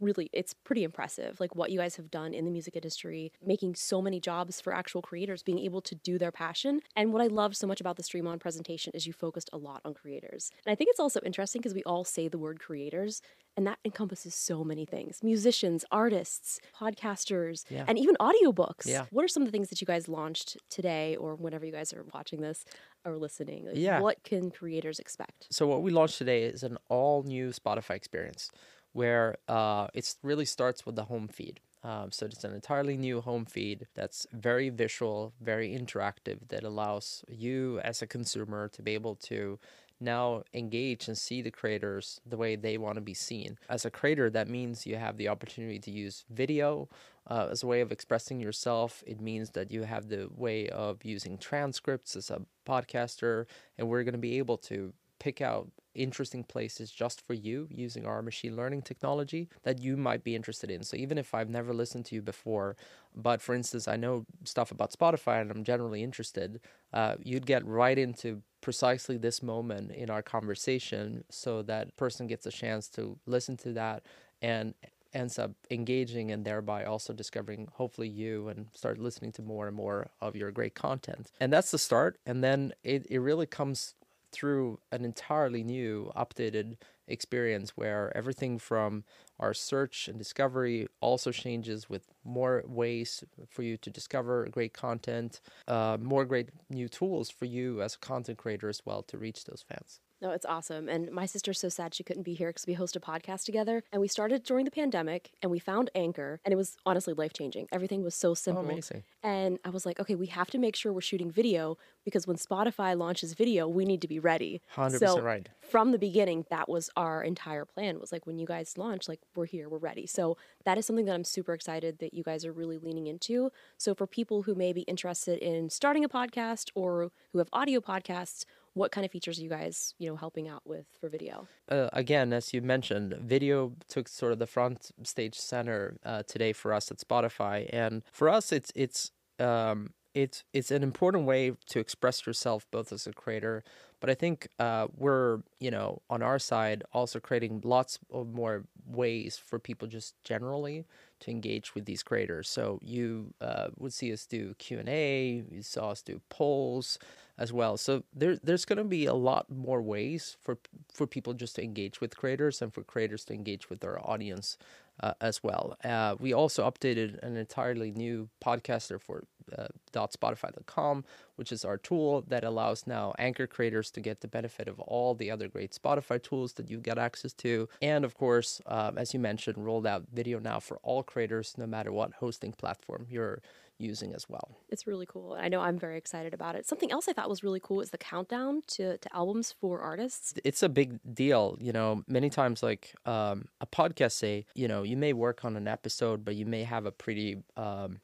really 0.00 0.28
it's 0.32 0.54
pretty 0.54 0.84
impressive 0.84 1.38
like 1.40 1.54
what 1.54 1.70
you 1.70 1.78
guys 1.78 1.96
have 1.96 2.10
done 2.10 2.34
in 2.34 2.44
the 2.44 2.50
music 2.50 2.76
industry 2.76 3.32
making 3.44 3.74
so 3.74 4.00
many 4.00 4.20
jobs 4.20 4.60
for 4.60 4.74
actual 4.74 5.02
creators 5.02 5.42
being 5.42 5.58
able 5.58 5.80
to 5.80 5.94
do 5.94 6.18
their 6.18 6.32
passion. 6.32 6.80
And 6.96 7.12
what 7.12 7.22
i 7.22 7.26
love 7.26 7.56
so 7.56 7.66
much 7.66 7.80
about 7.80 7.96
the 7.96 8.02
stream 8.02 8.26
on 8.26 8.38
presentation 8.38 8.92
is 8.94 9.06
you 9.06 9.12
focused 9.12 9.50
a 9.52 9.58
lot 9.58 9.80
on 9.84 9.94
creators. 9.94 10.50
And 10.64 10.72
i 10.72 10.74
think 10.74 10.90
it's 10.90 11.00
also 11.00 11.20
interesting 11.24 11.60
because 11.60 11.74
we 11.74 11.82
all 11.84 12.04
say 12.04 12.28
the 12.28 12.38
word 12.38 12.60
creators 12.60 13.22
and 13.56 13.66
that 13.66 13.78
encompasses 13.84 14.34
so 14.34 14.64
many 14.64 14.86
things. 14.86 15.22
Musicians 15.22 15.84
artists 15.90 16.58
podcasters 16.78 17.64
yeah. 17.68 17.84
and 17.86 17.98
even 17.98 18.16
audiobooks. 18.16 18.86
Yeah. 18.86 19.06
what 19.10 19.24
are 19.24 19.28
some 19.28 19.42
of 19.42 19.48
the 19.48 19.52
things 19.52 19.68
that 19.68 19.80
you 19.80 19.86
guys 19.86 20.08
launched 20.08 20.56
today 20.70 21.16
or 21.16 21.34
whenever 21.34 21.66
you 21.66 21.72
guys 21.72 21.92
are 21.92 22.04
watching 22.14 22.40
this 22.40 22.64
or 23.04 23.18
listening? 23.18 23.66
Like, 23.66 23.76
yeah. 23.76 24.00
what 24.00 24.22
can 24.24 24.50
creators 24.50 24.98
expect? 24.98 25.48
So 25.50 25.66
what 25.66 25.82
we 25.82 25.90
launched 25.90 26.18
today 26.18 26.44
is 26.44 26.62
an 26.62 26.78
all 26.88 27.22
new 27.24 27.48
spotify 27.48 27.94
experience 27.94 28.50
where 28.92 29.36
uh, 29.48 29.88
it 29.94 30.14
really 30.22 30.44
starts 30.44 30.84
with 30.86 30.96
the 30.96 31.04
home 31.04 31.28
feed. 31.28 31.60
Um, 31.84 32.12
so 32.12 32.26
it's 32.26 32.44
an 32.44 32.54
entirely 32.54 32.96
new 32.96 33.20
home 33.20 33.44
feed 33.44 33.88
that's 33.94 34.26
very 34.32 34.68
visual, 34.68 35.32
very 35.40 35.76
interactive, 35.76 36.48
that 36.48 36.62
allows 36.62 37.24
you 37.28 37.80
as 37.80 38.02
a 38.02 38.06
consumer 38.06 38.68
to 38.68 38.82
be 38.82 38.94
able 38.94 39.16
to 39.16 39.58
now 40.02 40.42
engage 40.52 41.08
and 41.08 41.16
see 41.16 41.42
the 41.42 41.50
creators 41.50 42.20
the 42.26 42.36
way 42.36 42.56
they 42.56 42.76
want 42.76 42.96
to 42.96 43.00
be 43.00 43.14
seen. 43.14 43.58
As 43.68 43.84
a 43.84 43.90
creator, 43.90 44.30
that 44.30 44.48
means 44.48 44.86
you 44.86 44.96
have 44.96 45.16
the 45.16 45.28
opportunity 45.28 45.78
to 45.80 45.90
use 45.90 46.24
video 46.30 46.88
uh, 47.28 47.48
as 47.50 47.62
a 47.62 47.66
way 47.66 47.80
of 47.80 47.92
expressing 47.92 48.40
yourself. 48.40 49.02
It 49.06 49.20
means 49.20 49.50
that 49.50 49.70
you 49.70 49.82
have 49.84 50.08
the 50.08 50.28
way 50.34 50.68
of 50.68 51.04
using 51.04 51.38
transcripts 51.38 52.16
as 52.16 52.30
a 52.30 52.42
podcaster, 52.66 53.46
and 53.78 53.88
we're 53.88 54.04
going 54.04 54.12
to 54.12 54.18
be 54.18 54.38
able 54.38 54.58
to 54.58 54.92
pick 55.22 55.40
out 55.40 55.70
interesting 55.94 56.42
places 56.42 56.90
just 56.90 57.24
for 57.24 57.32
you 57.32 57.68
using 57.70 58.04
our 58.04 58.22
machine 58.22 58.56
learning 58.56 58.82
technology 58.82 59.48
that 59.62 59.80
you 59.80 59.96
might 59.96 60.24
be 60.24 60.34
interested 60.34 60.68
in. 60.68 60.82
So 60.82 60.96
even 60.96 61.16
if 61.16 61.32
I've 61.32 61.48
never 61.48 61.72
listened 61.72 62.06
to 62.06 62.16
you 62.16 62.22
before, 62.22 62.76
but 63.14 63.40
for 63.40 63.54
instance, 63.54 63.86
I 63.86 63.94
know 63.94 64.26
stuff 64.42 64.72
about 64.72 64.90
Spotify 64.90 65.40
and 65.40 65.52
I'm 65.52 65.62
generally 65.62 66.02
interested, 66.02 66.60
uh, 66.92 67.14
you'd 67.22 67.46
get 67.46 67.64
right 67.64 67.96
into 67.96 68.42
precisely 68.62 69.16
this 69.16 69.44
moment 69.44 69.92
in 69.92 70.10
our 70.10 70.22
conversation 70.22 71.22
so 71.30 71.62
that 71.62 71.96
person 71.96 72.26
gets 72.26 72.44
a 72.46 72.50
chance 72.50 72.88
to 72.88 73.16
listen 73.26 73.56
to 73.58 73.72
that 73.74 74.02
and 74.40 74.74
ends 75.14 75.38
up 75.38 75.52
engaging 75.70 76.32
and 76.32 76.44
thereby 76.44 76.84
also 76.84 77.12
discovering 77.12 77.68
hopefully 77.74 78.08
you 78.08 78.48
and 78.48 78.66
start 78.74 78.98
listening 78.98 79.30
to 79.30 79.42
more 79.42 79.68
and 79.68 79.76
more 79.76 80.08
of 80.20 80.34
your 80.34 80.50
great 80.50 80.74
content 80.74 81.30
and 81.38 81.52
that's 81.52 81.70
the 81.70 81.78
start 81.78 82.18
and 82.24 82.42
then 82.42 82.72
it, 82.82 83.06
it 83.10 83.18
really 83.18 83.44
comes 83.44 83.94
through 84.32 84.78
an 84.90 85.04
entirely 85.04 85.62
new, 85.62 86.10
updated 86.16 86.76
experience 87.08 87.70
where 87.76 88.16
everything 88.16 88.58
from 88.58 89.04
our 89.38 89.52
search 89.52 90.08
and 90.08 90.18
discovery 90.18 90.86
also 91.00 91.30
changes 91.30 91.88
with 91.88 92.08
more 92.24 92.62
ways 92.66 93.24
for 93.48 93.62
you 93.62 93.76
to 93.76 93.90
discover 93.90 94.48
great 94.50 94.72
content, 94.72 95.40
uh, 95.68 95.98
more 96.00 96.24
great 96.24 96.50
new 96.70 96.88
tools 96.88 97.30
for 97.30 97.44
you 97.44 97.82
as 97.82 97.94
a 97.94 97.98
content 97.98 98.38
creator 98.38 98.68
as 98.68 98.82
well 98.84 99.02
to 99.02 99.18
reach 99.18 99.44
those 99.44 99.64
fans. 99.68 100.00
No, 100.22 100.30
it's 100.30 100.46
awesome. 100.46 100.88
And 100.88 101.10
my 101.10 101.26
sister's 101.26 101.58
so 101.58 101.68
sad 101.68 101.92
she 101.92 102.04
couldn't 102.04 102.22
be 102.22 102.34
here 102.34 102.50
because 102.50 102.64
we 102.64 102.74
host 102.74 102.94
a 102.94 103.00
podcast 103.00 103.44
together. 103.44 103.82
And 103.90 104.00
we 104.00 104.06
started 104.06 104.44
during 104.44 104.64
the 104.64 104.70
pandemic 104.70 105.32
and 105.42 105.50
we 105.50 105.58
found 105.58 105.90
Anchor 105.96 106.40
and 106.44 106.52
it 106.52 106.56
was 106.56 106.76
honestly 106.86 107.12
life 107.12 107.32
changing. 107.32 107.66
Everything 107.72 108.04
was 108.04 108.14
so 108.14 108.30
oh, 108.30 108.34
simple. 108.34 108.64
Oh, 108.64 108.70
amazing. 108.70 109.02
And 109.24 109.58
I 109.64 109.70
was 109.70 109.84
like, 109.84 109.98
okay, 109.98 110.14
we 110.14 110.26
have 110.26 110.48
to 110.52 110.58
make 110.58 110.76
sure 110.76 110.92
we're 110.92 111.00
shooting 111.00 111.32
video 111.32 111.76
because 112.04 112.24
when 112.24 112.36
Spotify 112.36 112.96
launches 112.96 113.34
video, 113.34 113.66
we 113.66 113.84
need 113.84 114.00
to 114.00 114.08
be 114.08 114.20
ready. 114.20 114.60
100% 114.76 114.98
so 114.98 115.20
right. 115.20 115.48
From 115.60 115.90
the 115.90 115.98
beginning, 115.98 116.44
that 116.50 116.68
was 116.68 116.88
our 116.96 117.24
entire 117.24 117.64
plan 117.64 117.98
was 117.98 118.12
like, 118.12 118.26
when 118.26 118.38
you 118.38 118.46
guys 118.46 118.76
launch, 118.76 119.08
like, 119.08 119.20
we're 119.34 119.46
here, 119.46 119.68
we're 119.68 119.78
ready. 119.78 120.06
So 120.06 120.36
that 120.64 120.78
is 120.78 120.86
something 120.86 121.06
that 121.06 121.14
I'm 121.14 121.24
super 121.24 121.52
excited 121.52 121.98
that 121.98 122.14
you 122.14 122.22
guys 122.22 122.44
are 122.44 122.52
really 122.52 122.78
leaning 122.78 123.06
into. 123.06 123.50
So 123.78 123.94
for 123.94 124.06
people 124.06 124.42
who 124.42 124.54
may 124.54 124.72
be 124.72 124.82
interested 124.82 125.38
in 125.38 125.70
starting 125.70 126.04
a 126.04 126.08
podcast 126.08 126.70
or 126.74 127.10
who 127.32 127.38
have 127.38 127.48
audio 127.52 127.80
podcasts, 127.80 128.44
what 128.74 128.92
kind 128.92 129.04
of 129.04 129.10
features 129.10 129.38
are 129.38 129.42
you 129.42 129.48
guys 129.48 129.94
you 129.98 130.08
know 130.08 130.16
helping 130.16 130.48
out 130.48 130.62
with 130.64 130.86
for 131.00 131.08
video? 131.08 131.46
Uh, 131.68 131.88
again 131.92 132.32
as 132.32 132.52
you 132.52 132.62
mentioned 132.62 133.14
video 133.14 133.72
took 133.88 134.08
sort 134.08 134.32
of 134.32 134.38
the 134.38 134.46
front 134.46 134.90
stage 135.02 135.38
center 135.38 135.96
uh, 136.04 136.22
today 136.26 136.52
for 136.52 136.72
us 136.72 136.90
at 136.90 136.98
spotify. 136.98 137.68
And 137.72 138.02
for 138.12 138.28
us 138.28 138.52
it's 138.52 138.72
it's 138.74 139.12
um, 139.38 139.90
it's 140.14 140.44
it's 140.52 140.70
an 140.70 140.82
important 140.82 141.24
way 141.24 141.52
to 141.66 141.80
express 141.80 142.26
yourself 142.26 142.66
both 142.70 142.92
as 142.92 143.06
a 143.06 143.12
creator 143.12 143.64
but 143.98 144.10
i 144.10 144.14
think 144.14 144.48
uh, 144.58 144.86
we're 144.96 145.38
you 145.58 145.70
know 145.70 146.02
on 146.10 146.22
our 146.22 146.38
side 146.38 146.82
also 146.92 147.18
creating 147.18 147.62
lots 147.64 147.98
of 148.12 148.28
more 148.32 148.64
ways 148.86 149.40
for 149.42 149.58
people 149.58 149.88
just 149.88 150.14
generally 150.24 150.84
to 151.20 151.30
engage 151.30 151.72
with 151.74 151.84
these 151.84 152.02
creators. 152.02 152.48
So 152.48 152.80
you 152.82 153.32
uh, 153.40 153.68
would 153.78 153.92
see 153.92 154.12
us 154.12 154.26
do 154.26 154.54
q&a 154.58 155.44
you 155.50 155.62
saw 155.62 155.90
us 155.90 156.02
do 156.02 156.20
polls 156.28 156.98
as 157.38 157.52
well. 157.52 157.76
So 157.76 158.04
there, 158.14 158.36
there's 158.42 158.64
going 158.64 158.78
to 158.78 158.84
be 158.84 159.06
a 159.06 159.14
lot 159.14 159.50
more 159.50 159.80
ways 159.82 160.36
for 160.40 160.58
for 160.92 161.06
people 161.06 161.32
just 161.34 161.56
to 161.56 161.62
engage 161.62 162.00
with 162.00 162.16
creators 162.16 162.62
and 162.62 162.72
for 162.72 162.82
creators 162.82 163.24
to 163.26 163.34
engage 163.34 163.70
with 163.70 163.80
their 163.80 163.98
audience 164.08 164.58
uh, 165.00 165.14
as 165.20 165.42
well. 165.42 165.76
Uh, 165.82 166.16
we 166.18 166.32
also 166.32 166.68
updated 166.70 167.22
an 167.22 167.36
entirely 167.36 167.90
new 167.90 168.28
podcaster 168.44 169.00
for 169.00 169.24
uh, 169.56 169.68
.spotify.com, 169.92 171.04
which 171.36 171.52
is 171.52 171.64
our 171.64 171.76
tool 171.76 172.22
that 172.28 172.44
allows 172.44 172.86
now 172.86 173.12
Anchor 173.18 173.46
creators 173.46 173.90
to 173.92 174.00
get 174.00 174.20
the 174.20 174.28
benefit 174.28 174.68
of 174.68 174.80
all 174.80 175.14
the 175.14 175.30
other 175.30 175.48
great 175.48 175.72
Spotify 175.72 176.22
tools 176.22 176.54
that 176.54 176.70
you've 176.70 176.82
got 176.82 176.98
access 176.98 177.32
to. 177.34 177.68
And 177.80 178.04
of 178.04 178.14
course, 178.14 178.60
um, 178.66 178.98
as 178.98 179.14
you 179.14 179.20
mentioned, 179.20 179.64
rolled 179.64 179.86
out 179.86 180.04
video 180.12 180.38
now 180.38 180.60
for 180.60 180.78
all 180.82 181.02
creators, 181.02 181.54
no 181.56 181.66
matter 181.66 181.92
what 181.92 182.14
hosting 182.14 182.52
platform 182.52 183.06
you're 183.08 183.40
using 183.82 184.14
as 184.14 184.28
well. 184.28 184.56
It's 184.70 184.86
really 184.86 185.06
cool. 185.06 185.36
I 185.38 185.48
know 185.48 185.60
I'm 185.60 185.78
very 185.78 185.98
excited 185.98 186.32
about 186.32 186.54
it. 186.54 186.66
Something 186.66 186.92
else 186.92 187.08
I 187.08 187.12
thought 187.12 187.28
was 187.28 187.42
really 187.42 187.60
cool 187.60 187.80
is 187.80 187.90
the 187.90 187.98
countdown 187.98 188.62
to, 188.68 188.96
to 188.96 189.14
albums 189.14 189.54
for 189.60 189.80
artists. 189.80 190.34
It's 190.44 190.62
a 190.62 190.68
big 190.68 191.00
deal. 191.14 191.58
You 191.60 191.72
know, 191.72 192.04
many 192.06 192.30
times, 192.30 192.62
like 192.62 192.94
um, 193.04 193.46
a 193.60 193.66
podcast, 193.66 194.12
say, 194.12 194.46
you 194.54 194.68
know, 194.68 194.82
you 194.84 194.96
may 194.96 195.12
work 195.12 195.44
on 195.44 195.56
an 195.56 195.68
episode, 195.68 196.24
but 196.24 196.36
you 196.36 196.46
may 196.46 196.62
have 196.62 196.86
a 196.86 196.92
pretty, 196.92 197.42
um, 197.56 198.00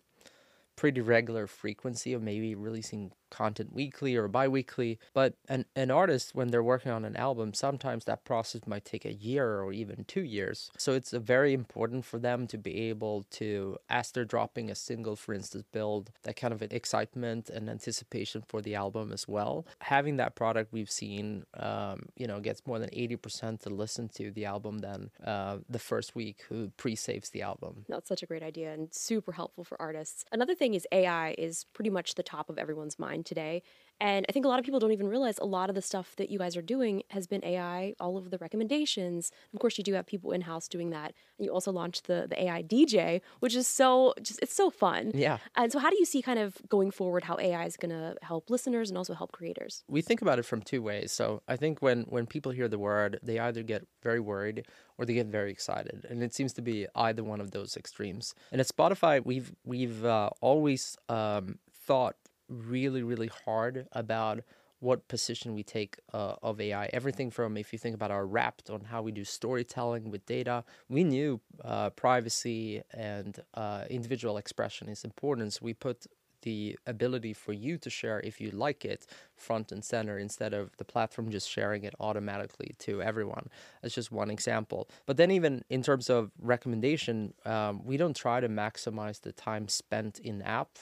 pretty 0.78 1.00
regular 1.00 1.48
frequency 1.48 2.12
of 2.12 2.22
maybe 2.22 2.54
releasing 2.54 3.10
content 3.30 3.72
weekly 3.72 4.16
or 4.16 4.28
bi-weekly 4.28 4.98
but 5.14 5.34
an, 5.48 5.64
an 5.76 5.90
artist 5.90 6.34
when 6.34 6.48
they're 6.48 6.62
working 6.62 6.92
on 6.92 7.04
an 7.04 7.16
album 7.16 7.52
sometimes 7.54 8.04
that 8.04 8.24
process 8.24 8.62
might 8.66 8.84
take 8.84 9.04
a 9.04 9.12
year 9.12 9.60
or 9.60 9.72
even 9.72 10.04
two 10.04 10.22
years. 10.22 10.70
So 10.76 10.92
it's 10.92 11.10
very 11.10 11.52
important 11.52 12.04
for 12.04 12.18
them 12.18 12.46
to 12.48 12.58
be 12.58 12.88
able 12.88 13.24
to 13.32 13.78
as 13.88 14.10
they're 14.10 14.24
dropping 14.24 14.70
a 14.70 14.74
single 14.74 15.16
for 15.16 15.34
instance 15.34 15.64
build 15.72 16.10
that 16.22 16.36
kind 16.36 16.52
of 16.52 16.62
an 16.62 16.68
excitement 16.70 17.50
and 17.50 17.68
anticipation 17.68 18.42
for 18.46 18.62
the 18.62 18.74
album 18.74 19.12
as 19.12 19.26
well. 19.28 19.66
Having 19.80 20.16
that 20.16 20.34
product 20.34 20.72
we've 20.72 20.90
seen 20.90 21.44
um, 21.54 22.06
you 22.16 22.26
know 22.26 22.40
gets 22.40 22.66
more 22.66 22.78
than 22.78 22.90
80% 22.90 23.60
to 23.60 23.70
listen 23.70 24.08
to 24.10 24.30
the 24.30 24.44
album 24.44 24.78
than 24.78 25.10
uh, 25.24 25.58
the 25.68 25.78
first 25.78 26.14
week 26.14 26.44
who 26.48 26.70
pre-saves 26.76 27.30
the 27.30 27.42
album. 27.42 27.84
That's 27.88 28.08
such 28.08 28.22
a 28.22 28.26
great 28.26 28.42
idea 28.42 28.72
and 28.72 28.88
super 28.92 29.32
helpful 29.32 29.64
for 29.64 29.80
artists. 29.80 30.24
Another 30.32 30.54
thing 30.54 30.74
is 30.74 30.86
ai 30.92 31.34
is 31.38 31.66
pretty 31.72 31.90
much 31.90 32.14
the 32.14 32.22
top 32.22 32.50
of 32.50 32.58
everyone's 32.58 32.98
mind 32.98 33.17
today. 33.24 33.62
And 34.00 34.24
I 34.28 34.32
think 34.32 34.44
a 34.44 34.48
lot 34.48 34.58
of 34.58 34.64
people 34.64 34.78
don't 34.78 34.92
even 34.92 35.08
realize 35.08 35.38
a 35.38 35.44
lot 35.44 35.68
of 35.68 35.74
the 35.74 35.82
stuff 35.82 36.14
that 36.16 36.30
you 36.30 36.38
guys 36.38 36.56
are 36.56 36.62
doing 36.62 37.02
has 37.08 37.26
been 37.26 37.44
AI, 37.44 37.94
all 37.98 38.16
of 38.16 38.30
the 38.30 38.38
recommendations. 38.38 39.32
Of 39.52 39.58
course, 39.58 39.76
you 39.76 39.82
do 39.82 39.94
have 39.94 40.06
people 40.06 40.30
in 40.30 40.42
house 40.42 40.68
doing 40.68 40.90
that. 40.90 41.14
And 41.36 41.46
you 41.46 41.50
also 41.52 41.72
launched 41.72 42.06
the, 42.06 42.26
the 42.28 42.40
AI 42.44 42.62
DJ, 42.62 43.20
which 43.40 43.56
is 43.56 43.66
so 43.66 44.14
just 44.22 44.38
it's 44.40 44.54
so 44.54 44.70
fun. 44.70 45.10
Yeah. 45.14 45.38
And 45.56 45.72
so 45.72 45.80
how 45.80 45.90
do 45.90 45.96
you 45.98 46.04
see 46.04 46.22
kind 46.22 46.38
of 46.38 46.56
going 46.68 46.92
forward 46.92 47.24
how 47.24 47.38
AI 47.40 47.64
is 47.64 47.76
gonna 47.76 48.14
help 48.22 48.50
listeners 48.50 48.88
and 48.88 48.96
also 48.96 49.14
help 49.14 49.32
creators? 49.32 49.82
We 49.88 50.00
think 50.00 50.22
about 50.22 50.38
it 50.38 50.44
from 50.44 50.62
two 50.62 50.80
ways. 50.80 51.10
So 51.10 51.42
I 51.48 51.56
think 51.56 51.82
when 51.82 52.02
when 52.02 52.26
people 52.26 52.52
hear 52.52 52.68
the 52.68 52.78
word, 52.78 53.18
they 53.22 53.40
either 53.40 53.64
get 53.64 53.88
very 54.02 54.20
worried 54.20 54.64
or 54.96 55.06
they 55.06 55.14
get 55.14 55.26
very 55.26 55.50
excited. 55.50 56.06
And 56.08 56.22
it 56.22 56.34
seems 56.34 56.52
to 56.54 56.62
be 56.62 56.86
either 56.94 57.24
one 57.24 57.40
of 57.40 57.50
those 57.50 57.76
extremes. 57.76 58.34
And 58.52 58.60
at 58.60 58.68
Spotify, 58.68 59.24
we've 59.24 59.52
we've 59.64 60.04
uh, 60.04 60.30
always 60.40 60.96
um, 61.08 61.58
thought 61.72 62.14
really, 62.48 63.02
really 63.02 63.30
hard 63.44 63.86
about 63.92 64.40
what 64.80 65.08
position 65.08 65.54
we 65.54 65.62
take 65.62 65.96
uh, 66.12 66.36
of 66.42 66.60
AI. 66.60 66.86
Everything 66.92 67.30
from 67.30 67.56
if 67.56 67.72
you 67.72 67.78
think 67.78 67.94
about 67.94 68.10
our 68.10 68.26
Wrapped 68.26 68.70
on 68.70 68.82
how 68.82 69.02
we 69.02 69.10
do 69.10 69.24
storytelling 69.24 70.10
with 70.10 70.24
data, 70.26 70.64
we 70.88 71.02
knew 71.02 71.40
uh, 71.64 71.90
privacy 71.90 72.82
and 72.92 73.40
uh, 73.54 73.84
individual 73.90 74.36
expression 74.36 74.88
is 74.88 75.04
important. 75.04 75.54
So 75.54 75.60
we 75.62 75.74
put 75.74 76.06
the 76.42 76.78
ability 76.86 77.32
for 77.32 77.52
you 77.52 77.76
to 77.78 77.90
share 77.90 78.20
if 78.20 78.40
you 78.40 78.50
like 78.52 78.84
it 78.84 79.06
front 79.34 79.72
and 79.72 79.84
center 79.84 80.18
instead 80.18 80.54
of 80.54 80.76
the 80.76 80.84
platform 80.84 81.30
just 81.30 81.50
sharing 81.50 81.82
it 81.84 81.94
automatically 81.98 82.74
to 82.78 83.02
everyone. 83.02 83.48
That's 83.82 83.94
just 83.94 84.12
one 84.12 84.30
example. 84.30 84.88
But 85.06 85.16
then, 85.16 85.30
even 85.32 85.64
in 85.68 85.82
terms 85.82 86.08
of 86.08 86.30
recommendation, 86.40 87.34
um, 87.44 87.84
we 87.84 87.96
don't 87.96 88.14
try 88.14 88.40
to 88.40 88.48
maximize 88.48 89.20
the 89.20 89.32
time 89.32 89.68
spent 89.68 90.20
in 90.20 90.42
app. 90.42 90.78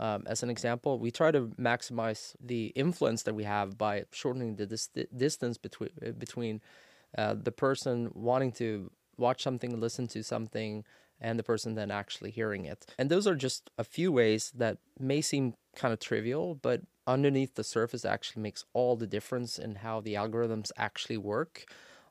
Um, 0.00 0.24
as 0.26 0.42
an 0.42 0.48
example, 0.48 0.98
we 0.98 1.10
try 1.10 1.30
to 1.30 1.42
maximize 1.60 2.34
the 2.40 2.68
influence 2.68 3.22
that 3.24 3.34
we 3.34 3.44
have 3.44 3.76
by 3.76 4.04
shortening 4.12 4.56
the 4.56 4.66
dis- 4.66 4.88
distance 5.14 5.58
between 5.58 5.90
uh, 6.04 6.12
between 6.12 6.62
uh, 7.16 7.34
the 7.34 7.52
person 7.52 8.10
wanting 8.14 8.52
to 8.52 8.90
watch 9.18 9.42
something, 9.42 9.78
listen 9.78 10.06
to 10.08 10.22
something, 10.24 10.84
and 11.20 11.38
the 11.38 11.42
person 11.42 11.74
then 11.74 11.90
actually 11.90 12.30
hearing 12.30 12.64
it. 12.64 12.86
And 12.98 13.10
those 13.10 13.26
are 13.26 13.34
just 13.34 13.70
a 13.76 13.84
few 13.84 14.10
ways 14.10 14.52
that 14.56 14.78
may 14.98 15.20
seem 15.20 15.54
kind 15.76 15.92
of 15.92 16.00
trivial, 16.00 16.54
but 16.54 16.80
underneath 17.06 17.54
the 17.54 17.64
surface 17.64 18.04
actually 18.04 18.42
makes 18.42 18.64
all 18.72 18.96
the 18.96 19.06
difference 19.06 19.58
in 19.58 19.76
how 19.76 20.00
the 20.00 20.14
algorithms 20.14 20.70
actually 20.76 21.18
work. 21.18 21.66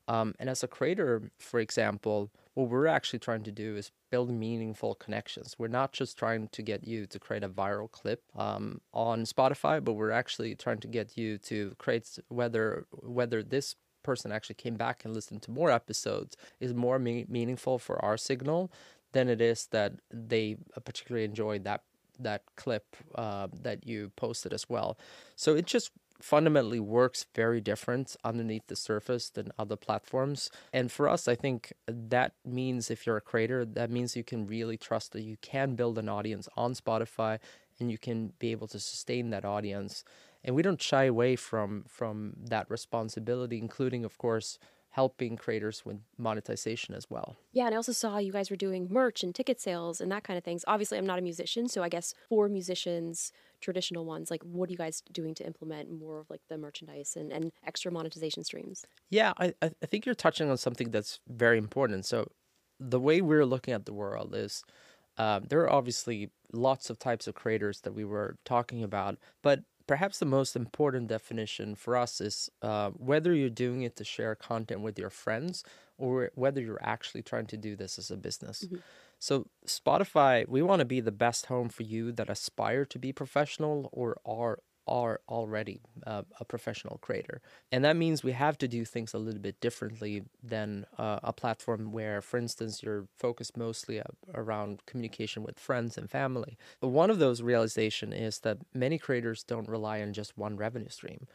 Um, 0.07 0.35
and 0.39 0.49
as 0.49 0.63
a 0.63 0.67
creator, 0.67 1.31
for 1.39 1.59
example, 1.59 2.29
what 2.53 2.69
we're 2.69 2.87
actually 2.87 3.19
trying 3.19 3.43
to 3.43 3.51
do 3.51 3.75
is 3.75 3.91
build 4.09 4.31
meaningful 4.31 4.95
connections. 4.95 5.55
We're 5.57 5.67
not 5.67 5.91
just 5.91 6.17
trying 6.17 6.47
to 6.49 6.61
get 6.61 6.87
you 6.87 7.05
to 7.07 7.19
create 7.19 7.43
a 7.43 7.49
viral 7.49 7.91
clip 7.91 8.23
um, 8.35 8.81
on 8.93 9.23
Spotify, 9.23 9.83
but 9.83 9.93
we're 9.93 10.11
actually 10.11 10.55
trying 10.55 10.79
to 10.79 10.87
get 10.87 11.17
you 11.17 11.37
to 11.39 11.75
create 11.77 12.19
whether 12.29 12.85
whether 12.91 13.43
this 13.43 13.75
person 14.03 14.31
actually 14.31 14.55
came 14.55 14.75
back 14.75 15.03
and 15.03 15.13
listened 15.13 15.41
to 15.43 15.51
more 15.51 15.69
episodes 15.71 16.37
is 16.59 16.73
more 16.73 16.97
me- 16.99 17.25
meaningful 17.27 17.77
for 17.77 18.03
our 18.03 18.17
signal 18.17 18.71
than 19.11 19.27
it 19.27 19.41
is 19.41 19.67
that 19.67 19.93
they 20.11 20.55
particularly 20.85 21.25
enjoyed 21.25 21.63
that 21.63 21.83
that 22.19 22.43
clip 22.55 22.95
uh, 23.15 23.47
that 23.61 23.87
you 23.87 24.11
posted 24.15 24.53
as 24.53 24.69
well. 24.69 24.97
So 25.35 25.55
it 25.55 25.65
just 25.65 25.91
fundamentally 26.21 26.79
works 26.79 27.25
very 27.33 27.61
different 27.61 28.15
underneath 28.23 28.67
the 28.67 28.75
surface 28.75 29.29
than 29.29 29.51
other 29.57 29.75
platforms. 29.75 30.49
And 30.73 30.91
for 30.91 31.07
us, 31.07 31.27
I 31.27 31.35
think 31.35 31.73
that 31.87 32.33
means 32.45 32.91
if 32.91 33.05
you're 33.05 33.17
a 33.17 33.21
creator, 33.21 33.65
that 33.65 33.89
means 33.89 34.15
you 34.15 34.23
can 34.23 34.45
really 34.45 34.77
trust 34.77 35.13
that 35.13 35.23
you 35.23 35.37
can 35.41 35.75
build 35.75 35.97
an 35.97 36.09
audience 36.09 36.47
on 36.55 36.73
Spotify 36.73 37.39
and 37.79 37.89
you 37.91 37.97
can 37.97 38.33
be 38.39 38.51
able 38.51 38.67
to 38.67 38.79
sustain 38.79 39.29
that 39.29 39.45
audience. 39.45 40.03
And 40.43 40.55
we 40.55 40.61
don't 40.61 40.81
shy 40.81 41.05
away 41.05 41.35
from 41.35 41.85
from 41.87 42.33
that 42.37 42.69
responsibility, 42.69 43.57
including, 43.57 44.05
of 44.05 44.17
course, 44.17 44.57
helping 44.91 45.37
creators 45.37 45.85
with 45.85 45.97
monetization 46.17 46.95
as 46.95 47.09
well. 47.09 47.35
Yeah, 47.51 47.65
and 47.65 47.75
I 47.75 47.77
also 47.77 47.91
saw 47.91 48.17
you 48.17 48.31
guys 48.31 48.49
were 48.49 48.55
doing 48.55 48.87
merch 48.89 49.23
and 49.23 49.35
ticket 49.35 49.61
sales 49.61 50.01
and 50.01 50.11
that 50.11 50.23
kind 50.23 50.37
of 50.37 50.43
things. 50.43 50.63
Obviously, 50.67 50.97
I'm 50.97 51.05
not 51.05 51.19
a 51.19 51.21
musician, 51.21 51.67
so 51.67 51.83
I 51.83 51.89
guess 51.89 52.13
for 52.27 52.49
musicians, 52.49 53.31
traditional 53.59 54.05
ones, 54.05 54.31
like 54.31 54.43
what 54.43 54.69
are 54.69 54.71
you 54.71 54.77
guys 54.77 55.01
doing 55.11 55.35
to 55.35 55.45
implement 55.45 55.91
more 55.91 56.19
of 56.19 56.29
like 56.29 56.41
the 56.49 56.57
merchandise 56.57 57.15
and, 57.15 57.31
and 57.31 57.51
extra 57.65 57.91
monetization 57.91 58.43
streams? 58.43 58.85
Yeah, 59.09 59.33
I, 59.37 59.53
I 59.61 59.85
think 59.85 60.05
you're 60.05 60.15
touching 60.15 60.49
on 60.49 60.57
something 60.57 60.91
that's 60.91 61.19
very 61.27 61.57
important. 61.57 62.05
So 62.05 62.31
the 62.79 62.99
way 62.99 63.21
we're 63.21 63.45
looking 63.45 63.73
at 63.73 63.85
the 63.85 63.93
world 63.93 64.33
is 64.35 64.63
uh, 65.17 65.41
there 65.47 65.61
are 65.61 65.71
obviously 65.71 66.29
lots 66.53 66.89
of 66.89 66.97
types 66.97 67.27
of 67.27 67.35
creators 67.35 67.81
that 67.81 67.93
we 67.93 68.05
were 68.05 68.37
talking 68.45 68.83
about, 68.83 69.17
but 69.41 69.63
perhaps 69.85 70.19
the 70.19 70.25
most 70.25 70.55
important 70.55 71.07
definition 71.07 71.75
for 71.75 71.97
us 71.97 72.21
is 72.21 72.49
uh, 72.61 72.91
whether 72.91 73.33
you're 73.33 73.49
doing 73.49 73.81
it 73.81 73.95
to 73.95 74.03
share 74.03 74.35
content 74.35 74.81
with 74.81 74.97
your 74.99 75.09
friends 75.09 75.63
or 75.97 76.29
whether 76.35 76.61
you're 76.61 76.83
actually 76.83 77.21
trying 77.21 77.47
to 77.47 77.57
do 77.57 77.75
this 77.75 77.99
as 77.99 78.11
a 78.11 78.15
business. 78.15 78.65
Mm-hmm. 78.65 78.77
So, 79.19 79.47
Spotify, 79.67 80.47
we 80.47 80.61
want 80.61 80.79
to 80.79 80.85
be 80.85 81.01
the 81.01 81.11
best 81.11 81.47
home 81.47 81.69
for 81.69 81.83
you 81.83 82.11
that 82.13 82.29
aspire 82.29 82.85
to 82.85 82.99
be 82.99 83.11
professional 83.13 83.89
or 83.91 84.17
are 84.25 84.59
are 84.87 85.21
already 85.29 85.79
uh, 86.07 86.23
a 86.39 86.45
professional 86.45 86.97
creator. 86.97 87.41
And 87.71 87.85
that 87.85 87.95
means 87.95 88.23
we 88.23 88.31
have 88.31 88.57
to 88.57 88.67
do 88.67 88.83
things 88.85 89.13
a 89.13 89.19
little 89.19 89.39
bit 89.39 89.61
differently 89.61 90.23
than 90.41 90.87
uh, 90.97 91.19
a 91.21 91.31
platform 91.31 91.91
where, 91.91 92.23
for 92.23 92.37
instance, 92.39 92.81
you're 92.81 93.05
focused 93.15 93.55
mostly 93.55 94.01
around 94.33 94.83
communication 94.87 95.43
with 95.43 95.59
friends 95.59 95.95
and 95.95 96.09
family. 96.09 96.57
But 96.79 96.87
one 96.87 97.11
of 97.11 97.19
those 97.19 97.43
realization 97.43 98.11
is 98.13 98.39
that 98.39 98.57
many 98.73 98.97
creators 98.97 99.43
don't 99.43 99.69
rely 99.69 100.01
on 100.01 100.11
just 100.11 100.35
one 100.39 100.57
revenue 100.57 100.89
stream. 100.89 101.27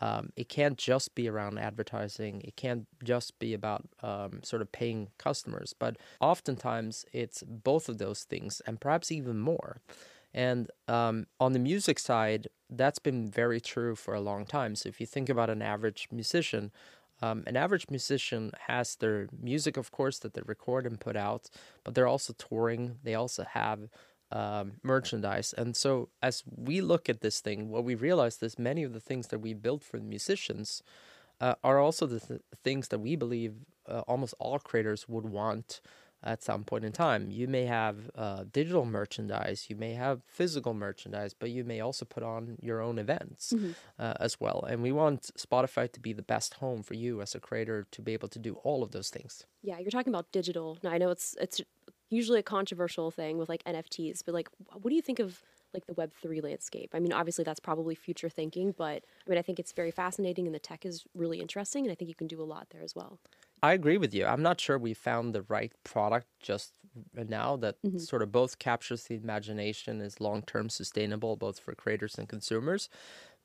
Um, 0.00 0.32
it 0.36 0.48
can't 0.48 0.78
just 0.78 1.14
be 1.14 1.28
around 1.28 1.58
advertising. 1.58 2.40
It 2.44 2.56
can't 2.56 2.86
just 3.02 3.38
be 3.38 3.52
about 3.54 3.88
um, 4.02 4.40
sort 4.42 4.62
of 4.62 4.70
paying 4.70 5.08
customers, 5.18 5.74
but 5.76 5.96
oftentimes 6.20 7.04
it's 7.12 7.42
both 7.42 7.88
of 7.88 7.98
those 7.98 8.24
things 8.24 8.62
and 8.66 8.80
perhaps 8.80 9.10
even 9.10 9.38
more. 9.38 9.80
And 10.34 10.70
um, 10.86 11.26
on 11.40 11.52
the 11.52 11.58
music 11.58 11.98
side, 11.98 12.48
that's 12.70 12.98
been 12.98 13.30
very 13.30 13.60
true 13.60 13.96
for 13.96 14.14
a 14.14 14.20
long 14.20 14.44
time. 14.44 14.76
So 14.76 14.88
if 14.88 15.00
you 15.00 15.06
think 15.06 15.28
about 15.28 15.50
an 15.50 15.62
average 15.62 16.08
musician, 16.12 16.70
um, 17.20 17.42
an 17.46 17.56
average 17.56 17.86
musician 17.90 18.52
has 18.68 18.96
their 18.96 19.28
music, 19.40 19.76
of 19.76 19.90
course, 19.90 20.18
that 20.20 20.34
they 20.34 20.42
record 20.44 20.86
and 20.86 21.00
put 21.00 21.16
out, 21.16 21.50
but 21.82 21.94
they're 21.94 22.06
also 22.06 22.34
touring. 22.34 22.98
They 23.02 23.14
also 23.14 23.44
have 23.44 23.88
um, 24.30 24.72
merchandise. 24.82 25.54
And 25.56 25.76
so 25.76 26.08
as 26.22 26.42
we 26.46 26.80
look 26.80 27.08
at 27.08 27.20
this 27.20 27.40
thing, 27.40 27.68
what 27.68 27.84
we 27.84 27.94
realize 27.94 28.42
is 28.42 28.58
many 28.58 28.82
of 28.82 28.92
the 28.92 29.00
things 29.00 29.28
that 29.28 29.38
we 29.40 29.54
built 29.54 29.82
for 29.84 29.98
the 29.98 30.04
musicians 30.04 30.82
uh, 31.40 31.54
are 31.62 31.78
also 31.78 32.06
the 32.06 32.20
th- 32.20 32.40
things 32.64 32.88
that 32.88 32.98
we 32.98 33.16
believe 33.16 33.54
uh, 33.88 34.00
almost 34.06 34.34
all 34.38 34.58
creators 34.58 35.08
would 35.08 35.24
want 35.24 35.80
at 36.22 36.42
some 36.42 36.64
point 36.64 36.84
in 36.84 36.92
time. 36.92 37.30
You 37.30 37.46
may 37.46 37.64
have 37.66 38.10
uh, 38.14 38.44
digital 38.52 38.84
merchandise, 38.84 39.66
you 39.68 39.76
may 39.76 39.94
have 39.94 40.22
physical 40.26 40.74
merchandise, 40.74 41.32
but 41.32 41.50
you 41.50 41.64
may 41.64 41.80
also 41.80 42.04
put 42.04 42.22
on 42.22 42.56
your 42.60 42.80
own 42.80 42.98
events 42.98 43.52
mm-hmm. 43.54 43.70
uh, 43.98 44.14
as 44.18 44.40
well. 44.40 44.66
And 44.68 44.82
we 44.82 44.90
want 44.90 45.30
Spotify 45.38 45.90
to 45.92 46.00
be 46.00 46.12
the 46.12 46.22
best 46.22 46.54
home 46.54 46.82
for 46.82 46.94
you 46.94 47.22
as 47.22 47.34
a 47.34 47.40
creator 47.40 47.86
to 47.92 48.02
be 48.02 48.14
able 48.14 48.28
to 48.28 48.38
do 48.38 48.54
all 48.64 48.82
of 48.82 48.90
those 48.90 49.10
things. 49.10 49.46
Yeah, 49.62 49.78
you're 49.78 49.90
talking 49.90 50.12
about 50.12 50.32
digital. 50.32 50.78
Now 50.82 50.90
I 50.90 50.98
know 50.98 51.10
it's 51.10 51.36
it's 51.40 51.60
usually 52.10 52.38
a 52.38 52.42
controversial 52.42 53.10
thing 53.10 53.38
with 53.38 53.48
like 53.48 53.62
NFTs, 53.64 54.22
but 54.24 54.34
like, 54.34 54.48
what 54.72 54.90
do 54.90 54.96
you 54.96 55.02
think 55.02 55.18
of 55.18 55.42
like 55.74 55.86
the 55.86 55.94
Web 55.94 56.12
three 56.22 56.40
landscape? 56.40 56.90
I 56.94 57.00
mean, 57.00 57.12
obviously 57.12 57.44
that's 57.44 57.60
probably 57.60 57.94
future 57.94 58.28
thinking, 58.28 58.74
but 58.76 59.04
I 59.26 59.30
mean, 59.30 59.38
I 59.38 59.42
think 59.42 59.58
it's 59.58 59.72
very 59.72 59.90
fascinating, 59.90 60.46
and 60.46 60.54
the 60.54 60.60
tech 60.60 60.86
is 60.86 61.04
really 61.14 61.40
interesting, 61.40 61.84
and 61.84 61.92
I 61.92 61.94
think 61.94 62.08
you 62.08 62.14
can 62.14 62.26
do 62.26 62.40
a 62.40 62.44
lot 62.44 62.68
there 62.70 62.82
as 62.82 62.94
well. 62.94 63.18
I 63.62 63.72
agree 63.72 63.98
with 63.98 64.14
you. 64.14 64.24
I'm 64.24 64.42
not 64.42 64.60
sure 64.60 64.78
we 64.78 64.94
found 64.94 65.34
the 65.34 65.42
right 65.42 65.72
product 65.84 66.28
just 66.40 66.72
now 67.14 67.56
that 67.56 67.80
mm-hmm. 67.82 67.98
sort 67.98 68.22
of 68.22 68.32
both 68.32 68.58
captures 68.58 69.04
the 69.04 69.14
imagination, 69.14 70.00
is 70.00 70.20
long 70.20 70.42
term 70.42 70.68
sustainable 70.68 71.36
both 71.36 71.58
for 71.58 71.74
creators 71.74 72.16
and 72.16 72.28
consumers. 72.28 72.88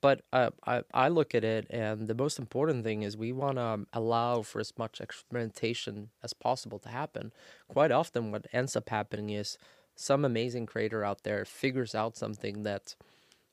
But 0.03 0.19
uh, 0.33 0.49
I, 0.67 0.83
I 0.93 1.07
look 1.07 1.33
at 1.33 1.45
it, 1.45 1.65
and 1.69 2.09
the 2.09 2.13
most 2.13 2.37
important 2.37 2.83
thing 2.83 3.03
is 3.03 3.15
we 3.15 3.31
want 3.31 3.55
to 3.55 3.87
allow 3.93 4.41
for 4.41 4.59
as 4.59 4.73
much 4.77 4.99
experimentation 4.99 6.09
as 6.21 6.33
possible 6.33 6.77
to 6.79 6.89
happen. 6.89 7.31
Quite 7.69 7.89
often, 7.89 8.29
what 8.29 8.45
ends 8.51 8.75
up 8.75 8.89
happening 8.89 9.29
is 9.29 9.57
some 9.95 10.25
amazing 10.25 10.65
creator 10.65 11.05
out 11.05 11.23
there 11.23 11.45
figures 11.45 11.95
out 11.95 12.17
something 12.17 12.63
that 12.63 12.95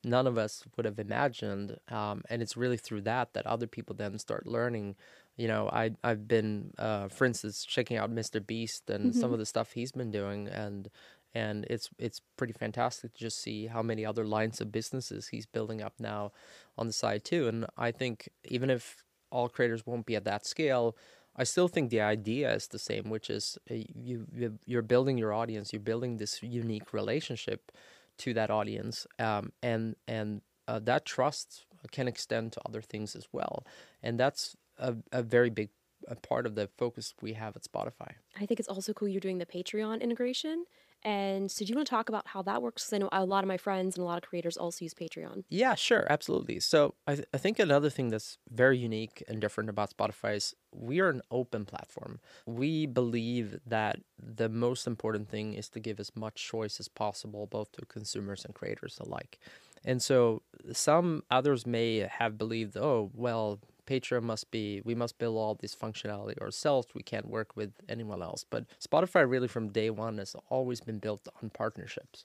none 0.02 0.26
of 0.26 0.37
us 0.37 0.64
would 0.76 0.87
have 0.87 0.99
imagined. 0.99 1.78
Um, 1.88 2.25
and 2.28 2.42
it's 2.42 2.57
really 2.57 2.78
through 2.78 3.02
that 3.02 3.33
that 3.35 3.47
other 3.47 3.69
people 3.69 3.95
then 3.95 4.19
start 4.19 4.45
learning. 4.45 4.97
You 5.37 5.47
know, 5.47 5.71
I 5.73 5.92
I've 6.02 6.26
been, 6.26 6.73
uh, 6.80 7.07
for 7.11 7.26
instance, 7.26 7.64
checking 7.64 7.97
out 7.97 8.12
Mr. 8.12 8.45
Beast 8.45 8.90
and 8.90 9.14
some 9.14 9.33
of 9.33 9.38
the 9.38 9.47
stuff 9.47 9.71
he's 9.75 9.92
been 9.92 10.11
doing, 10.11 10.49
and 10.49 10.90
and 11.35 11.65
it's 11.71 11.91
it's 11.99 12.21
pretty 12.37 12.53
fantastic 12.53 13.13
to 13.15 13.19
just 13.19 13.39
see 13.39 13.67
how 13.67 13.83
many 13.83 14.05
other 14.05 14.25
lines 14.27 14.61
of 14.61 14.73
businesses 14.73 15.29
he's 15.29 15.47
building 15.47 15.81
up 15.83 15.95
now 15.99 16.33
on 16.77 16.87
the 16.87 16.93
side 16.93 17.25
too. 17.25 17.49
And 17.49 17.67
I 17.77 17.91
think 17.93 18.29
even 18.45 18.71
if 18.71 19.05
all 19.31 19.49
creators 19.49 19.87
won't 19.87 20.07
be 20.07 20.17
at 20.17 20.25
that 20.25 20.45
scale, 20.47 20.97
I 21.37 21.45
still 21.45 21.69
think 21.69 21.91
the 21.91 22.01
idea 22.01 22.53
is 22.53 22.67
the 22.69 22.79
same, 22.79 23.11
which 23.11 23.31
is 23.31 23.59
uh, 23.71 23.75
you 23.75 24.27
you- 24.35 24.59
you're 24.67 24.83
building 24.83 25.19
your 25.19 25.33
audience, 25.33 25.73
you're 25.73 25.81
building 25.93 26.17
this 26.17 26.43
unique 26.43 26.93
relationship 26.93 27.71
to 28.19 28.35
that 28.35 28.51
audience, 28.51 29.07
um, 29.19 29.53
and 29.63 29.97
and 30.09 30.43
uh, 30.69 30.79
that 30.81 31.05
trust 31.05 31.67
can 31.91 32.07
extend 32.09 32.53
to 32.53 32.61
other 32.67 32.83
things 32.83 33.17
as 33.17 33.27
well, 33.33 33.65
and 34.03 34.19
that's 34.21 34.57
a, 34.79 34.97
a 35.13 35.23
very 35.23 35.51
big 35.51 35.71
a 36.09 36.15
part 36.17 36.47
of 36.47 36.55
the 36.55 36.67
focus 36.79 37.15
we 37.21 37.35
have 37.35 37.55
at 37.57 37.63
Spotify. 37.63 38.13
I 38.39 38.47
think 38.47 38.59
it's 38.59 38.69
also 38.69 38.93
cool 38.95 39.07
you're 39.09 39.21
doing 39.21 39.39
the 39.39 39.47
Patreon 39.47 40.01
integration. 40.01 40.65
And 41.02 41.50
so, 41.50 41.64
do 41.64 41.71
you 41.71 41.76
want 41.76 41.87
to 41.87 41.90
talk 41.90 42.09
about 42.09 42.28
how 42.28 42.42
that 42.42 42.62
works? 42.62 42.85
Because 42.85 42.92
I 42.95 42.99
know 42.99 43.09
a 43.12 43.25
lot 43.25 43.45
of 43.45 43.49
my 43.49 43.57
friends 43.57 43.97
and 43.97 44.02
a 44.02 44.07
lot 44.07 44.23
of 44.23 44.28
creators 44.28 44.57
also 44.57 44.85
use 44.85 44.95
Patreon. 44.95 45.45
Yeah, 45.52 45.75
sure, 45.75 46.07
absolutely. 46.09 46.61
So 46.61 46.95
I, 47.09 47.16
th- 47.16 47.26
I 47.35 47.38
think 47.38 47.59
another 47.59 47.90
thing 47.90 48.09
that's 48.09 48.38
very 48.50 48.78
unique 48.78 49.25
and 49.26 49.40
different 49.40 49.69
about 49.69 49.90
Spotify 49.97 50.37
is 50.37 50.54
we 50.73 51.00
are 51.00 51.09
an 51.09 51.23
open 51.33 51.64
platform. 51.64 52.21
We 52.47 52.87
believe 52.87 53.59
that 53.66 53.99
the 54.16 54.49
most 54.49 54.87
important 54.87 55.28
thing 55.28 55.54
is 55.54 55.69
to 55.71 55.80
give 55.80 55.99
as 55.99 56.14
much 56.14 56.37
choice 56.47 56.78
as 56.78 56.87
possible, 56.87 57.49
both 57.49 57.73
to 57.73 57.87
consumers 57.87 58.45
and 58.45 58.54
creators 58.54 58.97
alike. 59.00 59.40
And 59.85 60.00
so 60.00 60.45
some 60.73 61.25
others 61.33 61.66
may 61.66 61.97
have 61.97 62.38
believed, 62.38 62.76
oh, 62.76 63.11
well, 63.12 63.59
Patreon 63.90 64.23
must 64.23 64.50
be, 64.52 64.80
we 64.85 64.94
must 64.94 65.18
build 65.18 65.37
all 65.37 65.56
this 65.56 65.75
functionality 65.75 66.38
ourselves. 66.40 66.87
We 66.94 67.02
can't 67.02 67.28
work 67.28 67.56
with 67.56 67.73
anyone 67.88 68.23
else. 68.23 68.44
But 68.49 68.66
Spotify, 68.78 69.28
really, 69.28 69.49
from 69.49 69.70
day 69.70 69.90
one, 69.90 70.18
has 70.18 70.37
always 70.49 70.80
been 70.80 70.99
built 70.99 71.26
on 71.42 71.50
partnerships. 71.50 72.25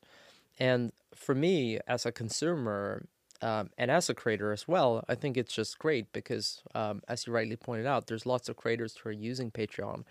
And 0.60 0.92
for 1.16 1.34
me, 1.34 1.80
as 1.88 2.06
a 2.06 2.12
consumer 2.12 3.08
um, 3.42 3.72
and 3.80 3.90
as 3.90 4.10
a 4.10 4.14
creator 4.14 4.54
as 4.54 4.68
well, 4.68 5.04
I 5.10 5.16
think 5.16 5.38
it's 5.38 5.54
just 5.54 5.80
great 5.80 6.14
because, 6.14 6.62
um, 6.76 7.02
as 7.08 7.26
you 7.26 7.34
rightly 7.34 7.56
pointed 7.56 7.88
out, 7.88 8.08
there's 8.08 8.28
lots 8.28 8.48
of 8.48 8.56
creators 8.56 8.96
who 8.98 9.10
are 9.10 9.12
using 9.12 9.50
Patreon. 9.50 10.04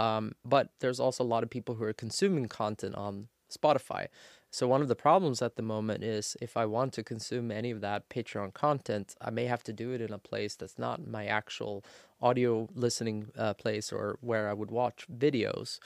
Um, 0.00 0.32
but 0.44 0.70
there's 0.80 0.98
also 0.98 1.22
a 1.22 1.30
lot 1.34 1.44
of 1.44 1.50
people 1.50 1.76
who 1.76 1.84
are 1.84 1.92
consuming 1.92 2.48
content 2.48 2.96
on 2.96 3.28
Spotify. 3.50 4.08
So 4.56 4.66
one 4.66 4.80
of 4.80 4.88
the 4.88 4.96
problems 4.96 5.42
at 5.42 5.56
the 5.56 5.62
moment 5.62 6.02
is 6.02 6.34
if 6.40 6.56
I 6.56 6.64
want 6.64 6.94
to 6.94 7.02
consume 7.02 7.50
any 7.50 7.70
of 7.70 7.82
that 7.82 8.08
Patreon 8.08 8.54
content, 8.54 9.14
I 9.20 9.28
may 9.28 9.44
have 9.44 9.62
to 9.64 9.72
do 9.74 9.90
it 9.92 10.00
in 10.00 10.14
a 10.14 10.18
place 10.18 10.54
that's 10.56 10.78
not 10.78 11.06
my 11.06 11.26
actual 11.26 11.84
audio 12.22 12.66
listening 12.74 13.26
uh, 13.36 13.52
place 13.52 13.92
or 13.92 14.16
where 14.22 14.48
I 14.48 14.54
would 14.54 14.70
watch 14.70 15.06
videos. 15.14 15.78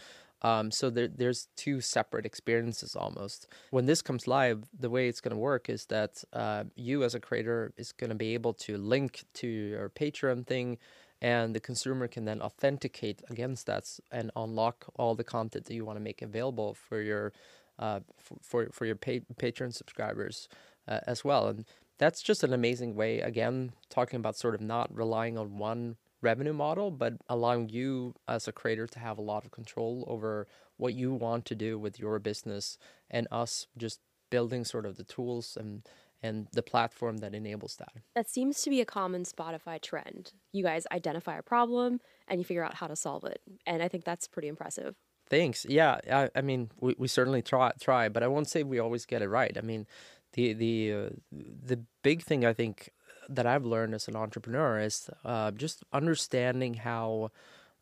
Um, 0.42 0.70
so 0.70 0.88
there, 0.88 1.08
there's 1.08 1.48
two 1.56 1.80
separate 1.80 2.24
experiences 2.24 2.94
almost. 2.94 3.48
When 3.70 3.86
this 3.86 4.02
comes 4.02 4.28
live, 4.28 4.68
the 4.78 4.88
way 4.88 5.08
it's 5.08 5.20
going 5.20 5.34
to 5.34 5.36
work 5.36 5.68
is 5.68 5.86
that 5.86 6.22
uh, 6.32 6.62
you 6.76 7.02
as 7.02 7.16
a 7.16 7.20
creator 7.20 7.72
is 7.76 7.90
going 7.90 8.10
to 8.10 8.16
be 8.16 8.34
able 8.34 8.52
to 8.52 8.78
link 8.78 9.24
to 9.34 9.48
your 9.48 9.88
Patreon 9.88 10.46
thing, 10.46 10.78
and 11.20 11.56
the 11.56 11.60
consumer 11.60 12.06
can 12.06 12.24
then 12.24 12.40
authenticate 12.40 13.20
against 13.28 13.66
that 13.66 13.98
and 14.12 14.30
unlock 14.36 14.86
all 14.94 15.16
the 15.16 15.24
content 15.24 15.64
that 15.64 15.74
you 15.74 15.84
want 15.84 15.98
to 15.98 16.04
make 16.04 16.22
available 16.22 16.72
for 16.72 17.02
your 17.02 17.32
uh, 17.80 18.00
for 18.40 18.68
for 18.70 18.84
your 18.84 18.94
pa- 18.94 19.26
Patreon 19.36 19.74
subscribers 19.74 20.48
uh, 20.86 21.00
as 21.06 21.24
well. 21.24 21.48
And 21.48 21.64
that's 21.98 22.22
just 22.22 22.44
an 22.44 22.52
amazing 22.52 22.94
way. 22.94 23.20
Again, 23.20 23.72
talking 23.88 24.18
about 24.18 24.36
sort 24.36 24.54
of 24.54 24.60
not 24.60 24.94
relying 24.94 25.36
on 25.36 25.58
one 25.58 25.96
revenue 26.22 26.52
model, 26.52 26.90
but 26.90 27.14
allowing 27.28 27.68
you 27.68 28.14
as 28.28 28.46
a 28.46 28.52
creator 28.52 28.86
to 28.86 28.98
have 28.98 29.18
a 29.18 29.22
lot 29.22 29.44
of 29.44 29.50
control 29.50 30.04
over 30.06 30.46
what 30.76 30.94
you 30.94 31.12
want 31.12 31.44
to 31.46 31.54
do 31.54 31.78
with 31.78 31.98
your 31.98 32.18
business, 32.18 32.78
and 33.10 33.26
us 33.30 33.66
just 33.76 34.00
building 34.30 34.64
sort 34.64 34.86
of 34.86 34.96
the 34.96 35.04
tools 35.04 35.56
and 35.58 35.82
and 36.22 36.48
the 36.52 36.62
platform 36.62 37.18
that 37.18 37.34
enables 37.34 37.76
that. 37.76 37.92
That 38.14 38.28
seems 38.28 38.62
to 38.62 38.70
be 38.70 38.82
a 38.82 38.84
common 38.84 39.24
Spotify 39.24 39.80
trend. 39.80 40.32
You 40.52 40.62
guys 40.62 40.86
identify 40.92 41.38
a 41.38 41.42
problem 41.42 42.00
and 42.28 42.38
you 42.38 42.44
figure 42.44 42.62
out 42.62 42.74
how 42.74 42.88
to 42.88 42.96
solve 42.96 43.24
it. 43.24 43.40
And 43.66 43.82
I 43.82 43.88
think 43.88 44.04
that's 44.04 44.28
pretty 44.28 44.48
impressive. 44.48 44.96
Thanks. 45.30 45.64
Yeah, 45.68 46.00
I, 46.10 46.28
I 46.34 46.40
mean, 46.42 46.70
we, 46.80 46.94
we 46.98 47.08
certainly 47.08 47.40
try 47.42 47.70
try, 47.80 48.08
but 48.08 48.22
I 48.22 48.26
won't 48.26 48.48
say 48.48 48.64
we 48.64 48.80
always 48.80 49.06
get 49.06 49.22
it 49.22 49.28
right. 49.28 49.56
I 49.56 49.60
mean, 49.60 49.86
the 50.32 50.52
the 50.54 50.92
uh, 50.92 51.10
the 51.30 51.80
big 52.02 52.22
thing 52.22 52.44
I 52.44 52.52
think 52.52 52.90
that 53.28 53.46
I've 53.46 53.64
learned 53.64 53.94
as 53.94 54.08
an 54.08 54.16
entrepreneur 54.16 54.80
is 54.80 55.08
uh, 55.24 55.52
just 55.52 55.84
understanding 55.92 56.74
how 56.74 57.30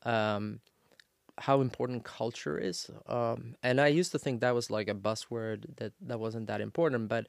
um, 0.04 0.60
how 1.38 1.62
important 1.62 2.04
culture 2.04 2.58
is. 2.58 2.90
Um, 3.06 3.54
and 3.62 3.80
I 3.80 3.88
used 3.88 4.12
to 4.12 4.18
think 4.18 4.40
that 4.40 4.54
was 4.54 4.70
like 4.70 4.88
a 4.88 4.94
buzzword 4.94 5.76
that 5.76 5.92
that 6.02 6.20
wasn't 6.20 6.48
that 6.48 6.60
important, 6.60 7.08
but 7.08 7.26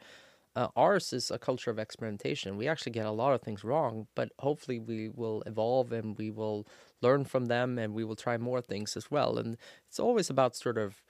uh, 0.55 0.67
ours 0.75 1.13
is 1.13 1.31
a 1.31 1.39
culture 1.39 1.71
of 1.71 1.79
experimentation. 1.79 2.57
We 2.57 2.67
actually 2.67 2.91
get 2.91 3.05
a 3.05 3.11
lot 3.11 3.33
of 3.33 3.41
things 3.41 3.63
wrong, 3.63 4.07
but 4.15 4.31
hopefully 4.39 4.79
we 4.79 5.09
will 5.09 5.43
evolve 5.45 5.91
and 5.91 6.17
we 6.17 6.31
will 6.31 6.67
learn 7.01 7.25
from 7.25 7.45
them 7.45 7.77
and 7.77 7.93
we 7.93 8.03
will 8.03 8.15
try 8.15 8.37
more 8.37 8.61
things 8.61 8.97
as 8.97 9.09
well. 9.11 9.37
And 9.37 9.57
it's 9.87 9.99
always 9.99 10.29
about 10.29 10.55
sort 10.55 10.77
of 10.77 11.03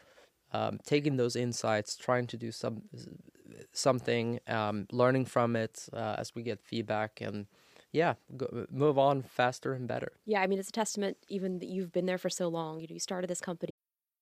um, 0.52 0.80
taking 0.86 1.17
those 1.17 1.36
insights, 1.36 1.95
trying 1.95 2.28
to 2.28 2.38
do 2.38 2.52
some 2.52 2.84
something, 3.73 4.39
um, 4.47 4.88
learning 4.91 5.25
from 5.25 5.56
it 5.56 5.88
uh, 5.93 6.15
as 6.17 6.34
we 6.36 6.43
get 6.43 6.62
feedback, 6.62 7.21
and 7.21 7.47
yeah, 7.91 8.15
go, 8.38 8.65
move 8.69 8.97
on 8.97 9.21
faster 9.21 9.73
and 9.73 9.88
better. 9.88 10.12
Yeah, 10.25 10.41
I 10.41 10.47
mean, 10.47 10.60
it's 10.60 10.69
a 10.69 10.73
testament 10.73 11.17
even 11.28 11.60
that 11.60 11.67
you've 11.67 11.91
been 11.91 12.06
there 12.06 12.17
for 12.17 12.30
so 12.30 12.47
long. 12.47 12.80
You 12.80 12.88
know, 12.88 12.93
you 12.93 12.99
started 12.99 13.30
this 13.30 13.41
company. 13.41 13.71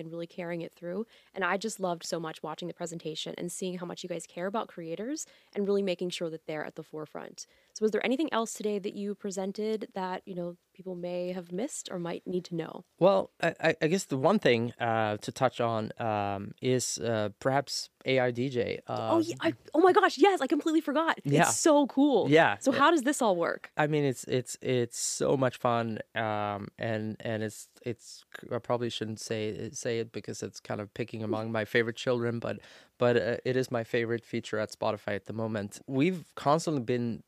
And 0.00 0.10
really 0.10 0.26
carrying 0.26 0.62
it 0.62 0.72
through. 0.72 1.06
And 1.34 1.44
I 1.44 1.56
just 1.56 1.80
loved 1.80 2.04
so 2.04 2.18
much 2.18 2.42
watching 2.42 2.68
the 2.68 2.74
presentation 2.74 3.34
and 3.38 3.50
seeing 3.50 3.78
how 3.78 3.86
much 3.86 4.02
you 4.02 4.08
guys 4.08 4.26
care 4.26 4.46
about 4.46 4.68
creators 4.68 5.26
and 5.54 5.66
really 5.66 5.82
making 5.82 6.10
sure 6.10 6.30
that 6.30 6.46
they're 6.46 6.64
at 6.64 6.76
the 6.76 6.82
forefront. 6.82 7.46
So 7.74 7.84
was 7.84 7.90
there 7.90 8.04
anything 8.04 8.32
else 8.32 8.52
today 8.52 8.78
that 8.78 8.94
you 8.94 9.14
presented 9.14 9.88
that, 9.94 10.22
you 10.26 10.34
know, 10.34 10.56
people 10.74 10.94
may 10.94 11.32
have 11.32 11.52
missed 11.52 11.88
or 11.90 11.98
might 11.98 12.26
need 12.26 12.44
to 12.46 12.54
know? 12.54 12.84
Well, 12.98 13.30
I, 13.42 13.74
I- 13.80 13.86
guess 13.88 14.04
the 14.04 14.16
one 14.16 14.38
thing 14.38 14.72
uh, 14.80 15.18
to 15.18 15.32
touch 15.32 15.60
on 15.60 15.92
um, 15.98 16.52
is 16.62 16.98
uh, 16.98 17.30
perhaps 17.40 17.90
AI 18.04 18.32
DJ. 18.32 18.80
oh, 18.86 19.16
Um, 19.16 19.22
yeah, 19.24 19.34
I, 19.40 19.54
oh 19.74 19.80
my 19.80 19.92
gosh, 19.92 20.18
yes, 20.18 20.40
I 20.40 20.46
completely 20.46 20.80
forgot. 20.80 21.18
Yeah. 21.24 21.42
It's 21.42 21.58
so 21.58 21.86
cool. 21.86 22.28
Yeah. 22.30 22.56
So 22.60 22.72
how 22.72 22.90
does 22.90 23.02
this 23.02 23.22
all 23.22 23.36
work? 23.36 23.70
I 23.76 23.86
mean, 23.86 24.04
it's 24.04 24.24
it's 24.24 24.56
it's 24.60 24.98
so 24.98 25.36
much 25.36 25.58
fun, 25.58 25.98
um, 26.14 26.68
and 26.78 27.16
and 27.20 27.42
it's 27.42 27.68
it's. 27.84 28.24
I 28.52 28.58
probably 28.58 28.90
shouldn't 28.90 29.20
say 29.20 29.70
say 29.72 29.98
it 29.98 30.12
because 30.12 30.42
it's 30.42 30.60
kind 30.60 30.80
of 30.80 30.92
picking 30.94 31.22
among 31.22 31.52
my 31.52 31.64
favorite 31.64 31.96
children, 31.96 32.38
but 32.38 32.58
but 32.98 33.16
uh, 33.16 33.36
it 33.44 33.56
is 33.56 33.70
my 33.70 33.84
favorite 33.84 34.24
feature 34.24 34.58
at 34.58 34.70
Spotify 34.70 35.14
at 35.14 35.26
the 35.26 35.32
moment. 35.32 35.80
We've 35.86 36.24
constantly 36.34 36.82
been 36.82 37.22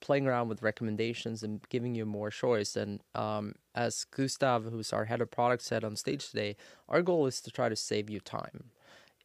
playing 0.00 0.26
around 0.26 0.48
with 0.48 0.62
recommendations 0.62 1.42
and 1.42 1.66
giving 1.68 1.94
you 1.94 2.04
more 2.04 2.30
choice. 2.30 2.76
And 2.76 3.00
um, 3.14 3.54
as 3.74 4.04
Gustav, 4.04 4.64
who's 4.64 4.92
our 4.92 5.06
head 5.06 5.20
of 5.20 5.30
product, 5.30 5.62
said 5.62 5.84
on 5.84 5.96
stage 5.96 6.28
today, 6.28 6.54
our 6.88 7.02
goal 7.02 7.26
is 7.26 7.40
to 7.40 7.50
try 7.50 7.68
to 7.68 7.76
save 7.76 8.10
you 8.10 8.20
time. 8.20 8.70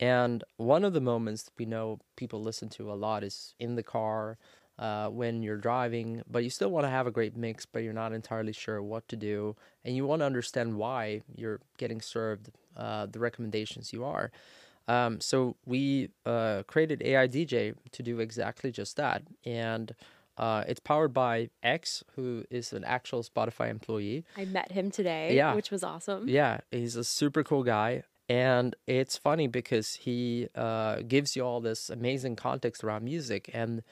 And 0.01 0.43
one 0.57 0.83
of 0.83 0.93
the 0.93 0.99
moments 1.01 1.49
we 1.57 1.65
know 1.65 1.99
people 2.15 2.41
listen 2.41 2.67
to 2.69 2.91
a 2.91 2.95
lot 2.95 3.23
is 3.23 3.53
in 3.59 3.75
the 3.75 3.83
car, 3.83 4.37
uh, 4.79 5.09
when 5.09 5.43
you're 5.43 5.57
driving, 5.57 6.23
but 6.27 6.43
you 6.43 6.49
still 6.49 6.71
want 6.71 6.85
to 6.85 6.89
have 6.89 7.05
a 7.05 7.11
great 7.11 7.37
mix, 7.37 7.67
but 7.67 7.83
you're 7.83 7.93
not 7.93 8.13
entirely 8.13 8.51
sure 8.51 8.81
what 8.81 9.07
to 9.09 9.15
do, 9.15 9.55
and 9.85 9.95
you 9.95 10.05
want 10.07 10.21
to 10.21 10.25
understand 10.25 10.75
why 10.75 11.21
you're 11.35 11.59
getting 11.77 12.01
served 12.01 12.49
uh, 12.75 13.05
the 13.05 13.19
recommendations 13.19 13.93
you 13.93 14.03
are. 14.03 14.31
Um, 14.87 15.21
so 15.21 15.55
we 15.67 16.09
uh, 16.25 16.63
created 16.65 17.03
AI 17.03 17.27
DJ 17.27 17.75
to 17.91 18.01
do 18.01 18.19
exactly 18.19 18.71
just 18.71 18.97
that, 18.97 19.21
and 19.45 19.93
uh, 20.37 20.63
it's 20.67 20.79
powered 20.79 21.13
by 21.13 21.51
X, 21.61 22.03
who 22.15 22.43
is 22.49 22.73
an 22.73 22.83
actual 22.83 23.21
Spotify 23.21 23.69
employee. 23.69 24.25
I 24.35 24.45
met 24.45 24.71
him 24.71 24.89
today, 24.89 25.35
Yeah. 25.35 25.53
which 25.53 25.69
was 25.69 25.83
awesome. 25.83 26.27
Yeah, 26.27 26.61
he's 26.71 26.95
a 26.95 27.03
super 27.03 27.43
cool 27.43 27.63
guy. 27.63 28.03
And 28.31 28.77
it's 28.87 29.17
funny 29.17 29.47
because 29.47 29.95
he 29.95 30.47
uh, 30.55 31.01
gives 31.05 31.35
you 31.35 31.43
all 31.43 31.59
this 31.59 31.89
amazing 31.89 32.37
context 32.37 32.81
around 32.81 33.03
music, 33.03 33.49
and 33.53 33.83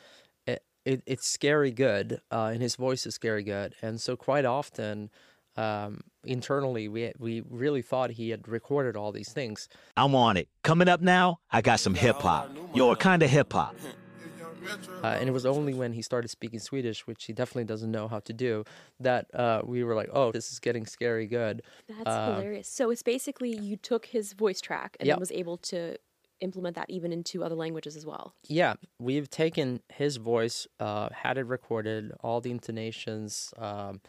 it, 0.48 0.64
it, 0.86 1.04
it's 1.06 1.28
scary 1.28 1.72
good, 1.72 2.22
uh, 2.32 2.52
and 2.54 2.62
his 2.62 2.78
voice 2.78 3.06
is 3.06 3.16
scary 3.16 3.44
good. 3.44 3.76
And 3.82 4.00
so, 4.00 4.16
quite 4.16 4.46
often, 4.46 5.10
um, 5.58 6.06
internally, 6.24 6.88
we 6.88 7.12
we 7.20 7.44
really 7.50 7.82
thought 7.82 8.12
he 8.12 8.30
had 8.30 8.48
recorded 8.48 8.96
all 8.96 9.12
these 9.12 9.34
things. 9.34 9.68
I'm 9.98 10.16
on 10.16 10.38
it. 10.38 10.48
Coming 10.64 10.88
up 10.88 11.02
now, 11.02 11.40
I 11.52 11.60
got 11.60 11.82
some 11.82 11.94
hip 11.94 12.22
hop. 12.22 12.50
Your 12.74 12.96
kind 12.96 13.22
of 13.22 13.30
hip 13.30 13.52
hop. 13.52 13.76
Uh, 15.04 15.16
and 15.20 15.30
it 15.30 15.32
was 15.32 15.46
only 15.46 15.74
when 15.74 15.94
he 15.94 16.02
started 16.02 16.28
speaking 16.28 16.60
Swedish, 16.60 17.08
which 17.08 17.26
he 17.26 17.34
definitely 17.34 17.64
doesn't 17.66 17.92
know 17.92 18.08
how 18.08 18.20
to 18.20 18.34
do, 18.34 18.64
that 19.00 19.34
uh, 19.34 19.62
we 19.66 19.84
were 19.84 19.96
like, 19.96 20.10
"Oh, 20.12 20.32
this 20.32 20.52
is 20.52 20.60
getting 20.60 20.86
scary 20.86 21.26
good." 21.26 21.62
That's 21.88 22.10
Uh, 22.10 22.26
hilarious. 22.26 22.68
So 22.68 22.90
it's 22.90 23.04
basically 23.04 23.50
you 23.52 23.78
took 23.78 24.08
his 24.08 24.34
voice 24.34 24.62
track 24.62 24.98
and 25.00 25.08
Yep. 25.08 25.16
then 25.16 25.20
was 25.20 25.32
able 25.32 25.58
to 25.58 25.98
implement 26.42 26.76
that 26.76 26.90
even 26.90 27.12
into 27.12 27.44
other 27.44 27.56
languages 27.56 27.96
as 27.96 28.06
well. 28.06 28.34
Yeah, 28.48 28.76
we've 29.00 29.30
taken 29.30 29.82
his 29.90 30.18
voice, 30.18 30.66
uh, 30.80 31.10
had 31.12 31.38
it 31.38 31.46
recorded, 31.46 32.12
all 32.22 32.42
the 32.42 32.52
intonations, 32.52 33.54
um, 33.58 34.02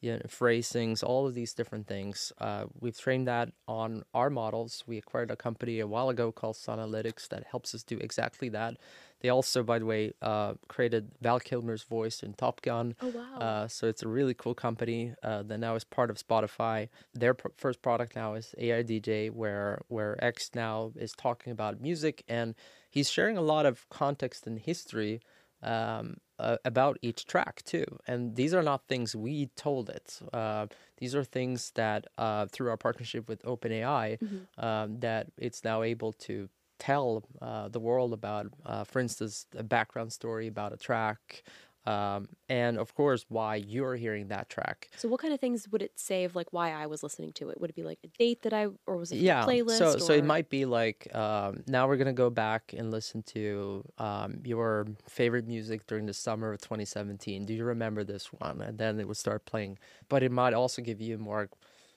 you 0.00 0.12
know, 0.12 0.20
phrasings, 0.28 1.02
all 1.02 1.26
of 1.26 1.34
these 1.34 1.54
different 1.54 1.86
things. 1.86 2.32
Uh, 2.38 2.66
we've 2.80 2.98
trained 2.98 3.26
that 3.28 3.52
on 3.68 4.02
our 4.12 4.30
models. 4.30 4.82
We 4.86 4.98
acquired 4.98 5.30
a 5.30 5.36
company 5.36 5.80
a 5.80 5.86
while 5.86 6.08
ago 6.08 6.32
called 6.32 6.56
Sonantic 6.56 7.28
that 7.28 7.44
helps 7.44 7.74
us 7.74 7.82
do 7.84 7.98
exactly 7.98 8.48
that. 8.50 8.76
They 9.24 9.30
also, 9.30 9.62
by 9.62 9.78
the 9.78 9.86
way, 9.86 10.12
uh, 10.20 10.52
created 10.68 11.12
Val 11.22 11.40
Kilmer's 11.40 11.82
voice 11.82 12.22
in 12.22 12.34
Top 12.34 12.60
Gun. 12.60 12.94
Oh, 13.00 13.08
wow. 13.08 13.38
Uh, 13.38 13.68
so 13.68 13.86
it's 13.86 14.02
a 14.02 14.08
really 14.08 14.34
cool 14.34 14.54
company 14.54 15.14
uh, 15.22 15.42
that 15.44 15.56
now 15.56 15.74
is 15.76 15.82
part 15.82 16.10
of 16.10 16.18
Spotify. 16.18 16.90
Their 17.14 17.32
pr- 17.32 17.48
first 17.56 17.80
product 17.80 18.14
now 18.14 18.34
is 18.34 18.54
AI 18.58 18.82
DJ, 18.82 19.30
where 19.30 19.80
where 19.88 20.22
X 20.22 20.50
now 20.54 20.92
is 20.94 21.12
talking 21.12 21.52
about 21.52 21.80
music 21.80 22.22
and 22.28 22.54
he's 22.90 23.08
sharing 23.08 23.38
a 23.38 23.40
lot 23.40 23.64
of 23.64 23.88
context 23.88 24.46
and 24.46 24.58
history 24.58 25.22
um, 25.62 26.18
uh, 26.38 26.58
about 26.66 26.98
each 27.00 27.24
track 27.24 27.62
too. 27.64 27.86
And 28.06 28.36
these 28.36 28.52
are 28.52 28.62
not 28.62 28.88
things 28.88 29.16
we 29.16 29.46
told 29.56 29.88
it. 29.88 30.20
Uh, 30.34 30.66
these 30.98 31.14
are 31.14 31.24
things 31.24 31.72
that 31.76 32.08
uh, 32.18 32.44
through 32.52 32.68
our 32.68 32.76
partnership 32.76 33.26
with 33.26 33.42
OpenAI, 33.44 34.18
um, 34.58 35.00
that 35.00 35.28
it's 35.38 35.64
now 35.64 35.82
able 35.82 36.12
to 36.12 36.50
tell 36.84 37.24
uh, 37.40 37.68
the 37.68 37.80
world 37.80 38.12
about, 38.12 38.46
uh, 38.66 38.84
for 38.84 39.00
instance, 39.00 39.46
a 39.56 39.62
background 39.62 40.12
story 40.12 40.46
about 40.48 40.72
a 40.72 40.76
track. 40.76 41.42
Um, 41.86 42.28
and 42.48 42.78
of 42.78 42.94
course, 42.94 43.26
why 43.28 43.56
you're 43.56 43.94
hearing 43.94 44.28
that 44.28 44.48
track. 44.48 44.88
So 44.96 45.06
what 45.06 45.20
kind 45.20 45.34
of 45.34 45.40
things 45.40 45.68
would 45.70 45.82
it 45.82 45.92
say 45.96 46.24
of 46.24 46.34
like 46.34 46.50
why 46.50 46.72
I 46.72 46.86
was 46.86 47.02
listening 47.02 47.32
to 47.34 47.50
it? 47.50 47.60
Would 47.60 47.70
it 47.70 47.76
be 47.76 47.82
like 47.82 47.98
a 48.02 48.08
date 48.18 48.40
that 48.42 48.54
I 48.54 48.68
or 48.86 48.96
was 48.96 49.12
it 49.12 49.16
yeah 49.16 49.44
playlist? 49.44 49.78
so 49.78 49.98
so 49.98 50.14
it 50.14 50.24
might 50.24 50.48
be 50.48 50.64
like 50.64 51.14
um, 51.14 51.62
now 51.66 51.86
we're 51.86 51.98
gonna 51.98 52.14
go 52.14 52.30
back 52.30 52.74
and 52.74 52.90
listen 52.90 53.22
to 53.34 53.84
um, 53.98 54.40
your 54.44 54.86
favorite 55.06 55.46
music 55.46 55.86
during 55.86 56.06
the 56.06 56.14
summer 56.14 56.52
of 56.54 56.60
2017 56.62 57.44
do 57.44 57.52
you 57.52 57.64
remember 57.64 58.02
this 58.02 58.32
one 58.32 58.62
and 58.62 58.78
then 58.78 58.98
it 58.98 59.06
would 59.06 59.18
start 59.18 59.44
playing 59.44 59.78
but 60.08 60.22
it 60.22 60.32
might 60.32 60.54
also 60.54 60.80
give 60.80 61.02
you 61.02 61.18
more 61.18 61.50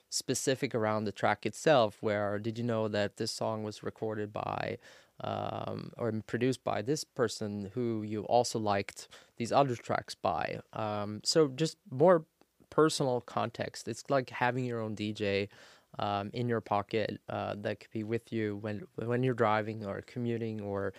specific 0.10 0.74
around 0.74 1.04
the 1.04 1.12
track 1.12 1.46
itself 1.46 1.98
where 2.02 2.40
did 2.40 2.58
you 2.58 2.64
know 2.64 2.88
that 2.88 3.18
this 3.18 3.32
song 3.32 3.64
was 3.64 3.84
recorded 3.84 4.32
by 4.32 4.78
um, 5.22 5.92
or 5.98 6.12
produced 6.28 6.64
by 6.64 6.82
this 6.82 7.04
person 7.04 7.72
who 7.74 8.04
you 8.04 8.22
also 8.24 8.60
liked 8.60 9.08
these 9.38 9.52
other 9.52 9.76
tracks 9.76 10.14
by? 10.14 10.60
Um, 10.74 11.22
so 11.24 11.48
just 11.48 11.78
more 11.90 12.24
personal 12.70 13.22
context 13.22 13.88
it's 13.88 14.04
like 14.10 14.30
having 14.30 14.66
your 14.66 14.82
own 14.82 14.96
dj 14.96 15.48
um, 16.00 16.30
in 16.34 16.48
your 16.50 16.62
pocket 16.62 17.20
uh, 17.30 17.56
that 17.58 17.80
could 17.80 17.92
be 17.92 18.04
with 18.04 18.32
you 18.32 18.58
when 18.58 18.84
when 18.96 19.24
you're 19.24 19.34
driving 19.34 19.86
or 19.86 20.02
commuting 20.02 20.62
or 20.62 20.94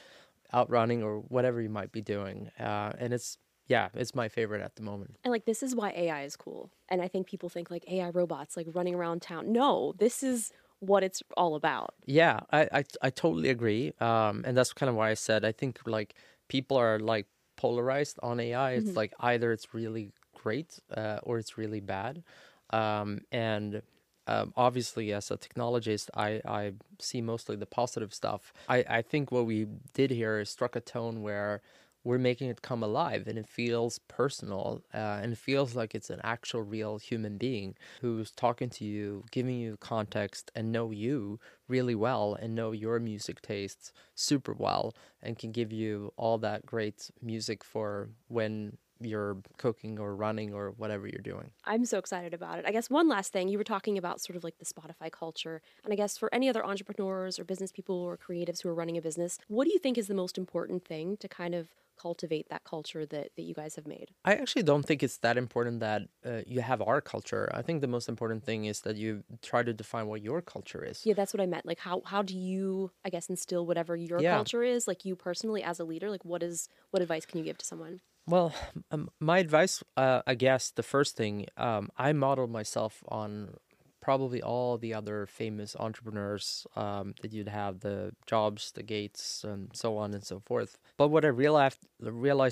out 0.52 0.70
running 0.70 1.02
or 1.02 1.18
whatever 1.28 1.60
you 1.60 1.68
might 1.68 1.92
be 1.92 2.00
doing 2.00 2.50
uh, 2.58 2.92
and 2.98 3.12
it's 3.12 3.38
yeah 3.68 3.88
it's 3.94 4.14
my 4.14 4.28
favorite 4.28 4.62
at 4.62 4.76
the 4.76 4.82
moment 4.82 5.16
And 5.24 5.32
like 5.32 5.44
this 5.44 5.62
is 5.62 5.74
why 5.74 5.90
AI 5.90 6.22
is 6.22 6.36
cool. 6.36 6.70
And 6.88 7.02
I 7.02 7.08
think 7.08 7.26
people 7.26 7.48
think 7.48 7.70
like 7.70 7.84
AI 7.90 8.10
robots 8.10 8.56
like 8.56 8.66
running 8.72 8.94
around 8.94 9.22
town. 9.22 9.52
No, 9.52 9.94
this 9.98 10.22
is 10.22 10.52
what 10.80 11.02
it's 11.02 11.22
all 11.36 11.54
about. 11.54 11.94
Yeah, 12.06 12.40
I, 12.52 12.68
I, 12.72 12.84
I 13.02 13.10
totally 13.10 13.50
agree. 13.50 13.92
Um, 14.00 14.44
and 14.46 14.56
that's 14.56 14.72
kind 14.72 14.88
of 14.88 14.96
why 14.96 15.10
I 15.10 15.14
said 15.14 15.44
I 15.44 15.52
think 15.52 15.80
like 15.86 16.14
people 16.48 16.76
are 16.76 16.98
like 16.98 17.26
polarized 17.56 18.18
on 18.22 18.40
AI. 18.40 18.72
It's 18.72 18.96
like 18.96 19.12
either 19.20 19.52
it's 19.52 19.74
really 19.74 20.12
great 20.34 20.78
uh, 20.96 21.18
or 21.22 21.38
it's 21.38 21.58
really 21.58 21.80
bad. 21.80 22.22
Um, 22.70 23.20
and 23.32 23.82
um, 24.26 24.52
obviously, 24.56 25.12
as 25.12 25.30
a 25.30 25.36
technologist, 25.38 26.10
I, 26.14 26.40
I 26.46 26.72
see 27.00 27.20
mostly 27.22 27.56
the 27.56 27.66
positive 27.66 28.12
stuff. 28.12 28.52
I, 28.68 28.84
I 28.88 29.02
think 29.02 29.32
what 29.32 29.46
we 29.46 29.66
did 29.94 30.10
here 30.10 30.38
is 30.38 30.50
struck 30.50 30.76
a 30.76 30.80
tone 30.80 31.22
where 31.22 31.62
we're 32.08 32.16
making 32.16 32.48
it 32.48 32.62
come 32.62 32.82
alive 32.82 33.26
and 33.26 33.38
it 33.38 33.46
feels 33.46 33.98
personal 34.08 34.80
uh, 34.94 35.20
and 35.22 35.34
it 35.34 35.38
feels 35.38 35.74
like 35.74 35.94
it's 35.94 36.08
an 36.08 36.18
actual 36.24 36.62
real 36.62 36.96
human 36.96 37.36
being 37.36 37.74
who's 38.00 38.30
talking 38.30 38.70
to 38.70 38.82
you 38.86 39.22
giving 39.30 39.58
you 39.58 39.76
context 39.76 40.50
and 40.54 40.72
know 40.72 40.90
you 40.90 41.38
really 41.68 41.94
well 41.94 42.32
and 42.40 42.54
know 42.54 42.72
your 42.72 42.98
music 42.98 43.42
tastes 43.42 43.92
super 44.14 44.54
well 44.54 44.94
and 45.22 45.38
can 45.38 45.52
give 45.52 45.70
you 45.70 46.10
all 46.16 46.38
that 46.38 46.64
great 46.64 47.10
music 47.20 47.62
for 47.62 48.08
when 48.28 48.78
you're 49.00 49.40
cooking 49.58 49.98
or 49.98 50.14
running 50.16 50.52
or 50.54 50.70
whatever 50.72 51.06
you're 51.06 51.22
doing 51.22 51.52
I'm 51.64 51.84
so 51.84 51.98
excited 51.98 52.32
about 52.32 52.58
it. 52.58 52.64
I 52.66 52.72
guess 52.72 52.88
one 52.88 53.08
last 53.08 53.32
thing, 53.32 53.48
you 53.48 53.58
were 53.58 53.64
talking 53.64 53.98
about 53.98 54.20
sort 54.20 54.36
of 54.36 54.44
like 54.44 54.58
the 54.58 54.64
Spotify 54.64 55.10
culture. 55.10 55.60
And 55.84 55.92
I 55.92 55.96
guess 55.96 56.16
for 56.16 56.32
any 56.32 56.48
other 56.48 56.64
entrepreneurs 56.64 57.38
or 57.38 57.44
business 57.44 57.72
people 57.72 57.96
or 57.96 58.16
creatives 58.16 58.62
who 58.62 58.68
are 58.70 58.74
running 58.74 58.96
a 58.96 59.02
business, 59.02 59.38
what 59.48 59.64
do 59.64 59.72
you 59.72 59.78
think 59.78 59.98
is 59.98 60.06
the 60.06 60.14
most 60.14 60.38
important 60.38 60.84
thing 60.86 61.16
to 61.18 61.28
kind 61.28 61.54
of 61.54 61.74
cultivate 61.96 62.48
that 62.48 62.64
culture 62.64 63.04
that, 63.06 63.30
that 63.36 63.42
you 63.42 63.54
guys 63.54 63.74
have 63.76 63.86
made? 63.86 64.14
I 64.24 64.34
actually 64.34 64.62
don't 64.64 64.84
think 64.84 65.02
it's 65.02 65.18
that 65.18 65.36
important 65.38 65.80
that 65.80 66.02
uh, 66.24 66.42
you 66.46 66.60
have 66.60 66.82
our 66.82 67.00
culture. 67.00 67.48
I 67.54 67.62
think 67.62 67.80
the 67.80 67.86
most 67.88 68.08
important 68.08 68.44
thing 68.44 68.66
is 68.66 68.82
that 68.82 68.96
you 68.96 69.24
try 69.42 69.62
to 69.62 69.72
define 69.72 70.06
what 70.06 70.22
your 70.22 70.42
culture 70.42 70.84
is. 70.84 71.06
Yeah, 71.06 71.14
that's 71.14 71.32
what 71.32 71.40
I 71.40 71.46
meant. 71.46 71.64
Like 71.66 71.78
how 71.78 72.02
how 72.04 72.22
do 72.22 72.36
you 72.36 72.90
I 73.04 73.10
guess 73.10 73.28
instill 73.28 73.66
whatever 73.66 73.96
your 73.96 74.22
Yeah. 74.22 74.24
culture 74.24 74.62
is, 74.62 74.88
like 74.88 75.04
you 75.04 75.16
personally 75.16 75.62
as 75.62 75.78
a 75.80 75.84
leader, 75.84 76.10
like 76.10 76.24
what 76.24 76.42
is 76.42 76.68
what 76.90 77.02
advice 77.02 77.24
can 77.26 77.38
you 77.38 77.44
give 77.44 77.58
to 77.58 77.64
someone? 77.66 78.00
Well, 78.28 78.52
um, 78.90 79.08
my 79.20 79.38
advice, 79.38 79.82
uh, 79.96 80.20
I 80.26 80.34
guess, 80.34 80.70
the 80.70 80.82
first 80.82 81.16
thing, 81.16 81.46
um, 81.56 81.88
I 81.96 82.12
modeled 82.12 82.50
myself 82.50 83.02
on 83.08 83.54
probably 84.02 84.42
all 84.42 84.76
the 84.76 84.92
other 84.92 85.24
famous 85.24 85.74
entrepreneurs 85.80 86.66
um, 86.76 87.14
that 87.22 87.32
you'd 87.32 87.48
have 87.48 87.80
the 87.80 88.12
Jobs, 88.26 88.72
the 88.72 88.82
Gates, 88.82 89.44
and 89.44 89.70
so 89.72 89.96
on 89.96 90.12
and 90.12 90.22
so 90.22 90.40
forth. 90.40 90.76
But 90.98 91.08
what 91.08 91.24
I 91.24 91.28
realized, 91.28 91.80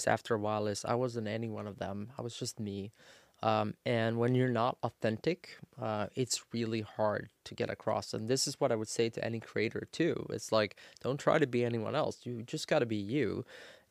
after 0.08 0.34
a 0.34 0.38
while 0.38 0.66
is 0.66 0.82
I 0.82 0.94
wasn't 0.94 1.28
any 1.28 1.50
one 1.50 1.66
of 1.66 1.78
them. 1.78 2.08
I 2.18 2.22
was 2.22 2.34
just 2.34 2.58
me. 2.58 2.92
Um, 3.42 3.74
and 3.84 4.16
when 4.16 4.34
you're 4.34 4.48
not 4.48 4.78
authentic, 4.82 5.58
uh, 5.80 6.06
it's 6.14 6.42
really 6.54 6.80
hard 6.80 7.28
to 7.44 7.54
get 7.54 7.68
across. 7.68 8.14
And 8.14 8.28
this 8.28 8.46
is 8.46 8.58
what 8.58 8.72
I 8.72 8.76
would 8.76 8.88
say 8.88 9.10
to 9.10 9.22
any 9.22 9.40
creator 9.40 9.86
too. 9.92 10.24
It's 10.30 10.52
like, 10.52 10.76
don't 11.02 11.20
try 11.20 11.38
to 11.38 11.46
be 11.46 11.66
anyone 11.66 11.94
else. 11.94 12.20
You 12.24 12.42
just 12.44 12.66
got 12.66 12.78
to 12.78 12.86
be 12.86 12.96
you. 12.96 13.44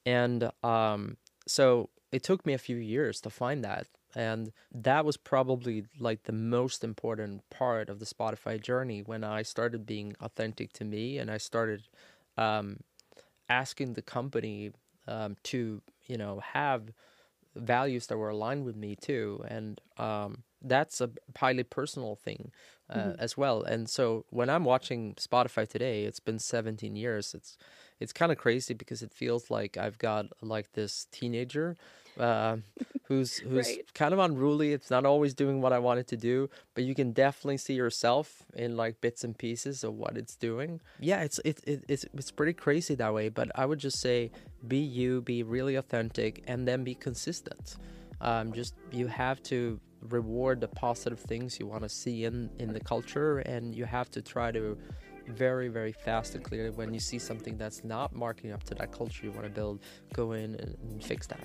And 0.03 0.51
um, 0.63 1.17
so 1.47 1.89
it 2.11 2.23
took 2.23 2.45
me 2.45 2.53
a 2.53 2.57
few 2.57 2.77
years 2.77 3.21
to 3.21 3.29
find 3.29 3.63
that. 3.63 3.87
And 4.15 4.53
that 4.73 5.03
was 5.03 5.17
probably 5.17 5.85
like 5.99 6.23
the 6.23 6.31
most 6.31 6.83
important 6.83 7.47
part 7.49 7.89
of 7.89 7.99
the 7.99 8.05
Spotify 8.05 8.61
journey 8.61 9.01
when 9.01 9.23
I 9.23 9.41
started 9.41 9.85
being 9.85 10.15
authentic 10.21 10.71
to 10.73 10.85
me 10.85 11.17
and 11.17 11.29
I 11.29 11.37
started 11.37 11.83
um, 12.37 12.77
asking 13.49 13.93
the 13.93 14.01
company 14.01 14.71
um, 15.07 15.35
to, 15.43 15.81
you 16.05 16.17
know, 16.17 16.39
have 16.53 16.93
values 17.55 18.07
that 18.07 18.17
were 18.17 18.29
aligned 18.29 18.63
with 18.63 18.77
me 18.77 18.95
too. 18.95 19.43
And 19.49 19.81
um, 19.97 20.43
that's 20.61 21.01
a 21.01 21.09
highly 21.37 21.63
personal 21.63 22.15
thing 22.15 22.51
uh, 22.89 23.13
as 23.19 23.37
well. 23.37 23.63
And 23.63 23.89
so 23.89 24.25
when 24.29 24.49
I'm 24.49 24.63
watching 24.63 25.15
Spotify 25.15 25.67
today, 25.67 26.03
it's 26.05 26.19
been 26.19 26.39
17 26.39 26.95
years. 26.95 27.33
It's 27.33 27.57
it's 27.99 28.13
kind 28.13 28.31
of 28.31 28.37
crazy 28.37 28.73
because 28.73 29.01
it 29.01 29.13
feels 29.13 29.49
like 29.49 29.77
I've 29.77 29.97
got 29.97 30.25
like 30.41 30.73
this 30.73 31.07
teenager 31.11 31.77
uh, 32.19 32.57
who's 33.07 33.37
who's 33.37 33.67
Right. 33.67 33.93
kind 33.93 34.13
of 34.13 34.19
unruly. 34.19 34.73
It's 34.73 34.89
not 34.89 35.05
always 35.05 35.33
doing 35.33 35.61
what 35.61 35.73
I 35.73 35.79
wanted 35.79 36.07
to 36.07 36.17
do, 36.17 36.49
but 36.73 36.83
you 36.83 36.95
can 36.95 37.11
definitely 37.11 37.57
see 37.57 37.73
yourself 37.73 38.43
in 38.55 38.75
like 38.77 38.99
bits 39.01 39.23
and 39.23 39.37
pieces 39.37 39.83
of 39.83 39.93
what 39.93 40.17
it's 40.17 40.35
doing. 40.35 40.81
Yeah, 40.99 41.21
it's 41.21 41.39
it, 41.45 41.59
it 41.65 41.83
it's 41.87 42.05
it's 42.13 42.31
pretty 42.31 42.53
crazy 42.53 42.95
that 42.95 43.13
way. 43.13 43.29
But 43.29 43.51
I 43.55 43.65
would 43.65 43.79
just 43.79 43.99
say, 43.99 44.31
be 44.67 44.79
you, 44.79 45.21
be 45.21 45.43
really 45.43 45.75
authentic, 45.75 46.43
and 46.47 46.67
then 46.67 46.83
be 46.83 46.95
consistent. 46.95 47.77
Um, 48.21 48.53
just 48.53 48.73
you 48.91 49.07
have 49.07 49.43
to 49.43 49.79
reward 50.09 50.61
the 50.61 50.67
positive 50.67 51.19
things 51.19 51.59
you 51.59 51.65
want 51.67 51.83
to 51.83 51.89
see 51.89 52.25
in 52.25 52.49
in 52.59 52.73
the 52.73 52.79
culture, 52.79 53.39
and 53.39 53.75
you 53.75 53.85
have 53.85 54.09
to 54.11 54.21
try 54.21 54.51
to 54.51 54.77
very, 55.27 55.67
very 55.67 55.91
fast 55.91 56.35
and 56.35 56.43
clear. 56.43 56.71
When 56.71 56.93
you 56.93 56.99
see 56.99 57.19
something 57.19 57.57
that's 57.57 57.83
not 57.83 58.15
marking 58.15 58.51
up 58.51 58.63
to 58.63 58.75
that 58.75 58.91
culture 58.91 59.25
you 59.25 59.31
want 59.31 59.43
to 59.43 59.49
build, 59.49 59.81
go 60.13 60.33
in 60.33 60.55
and, 60.55 60.77
and 60.81 61.03
fix 61.03 61.27
that. 61.27 61.39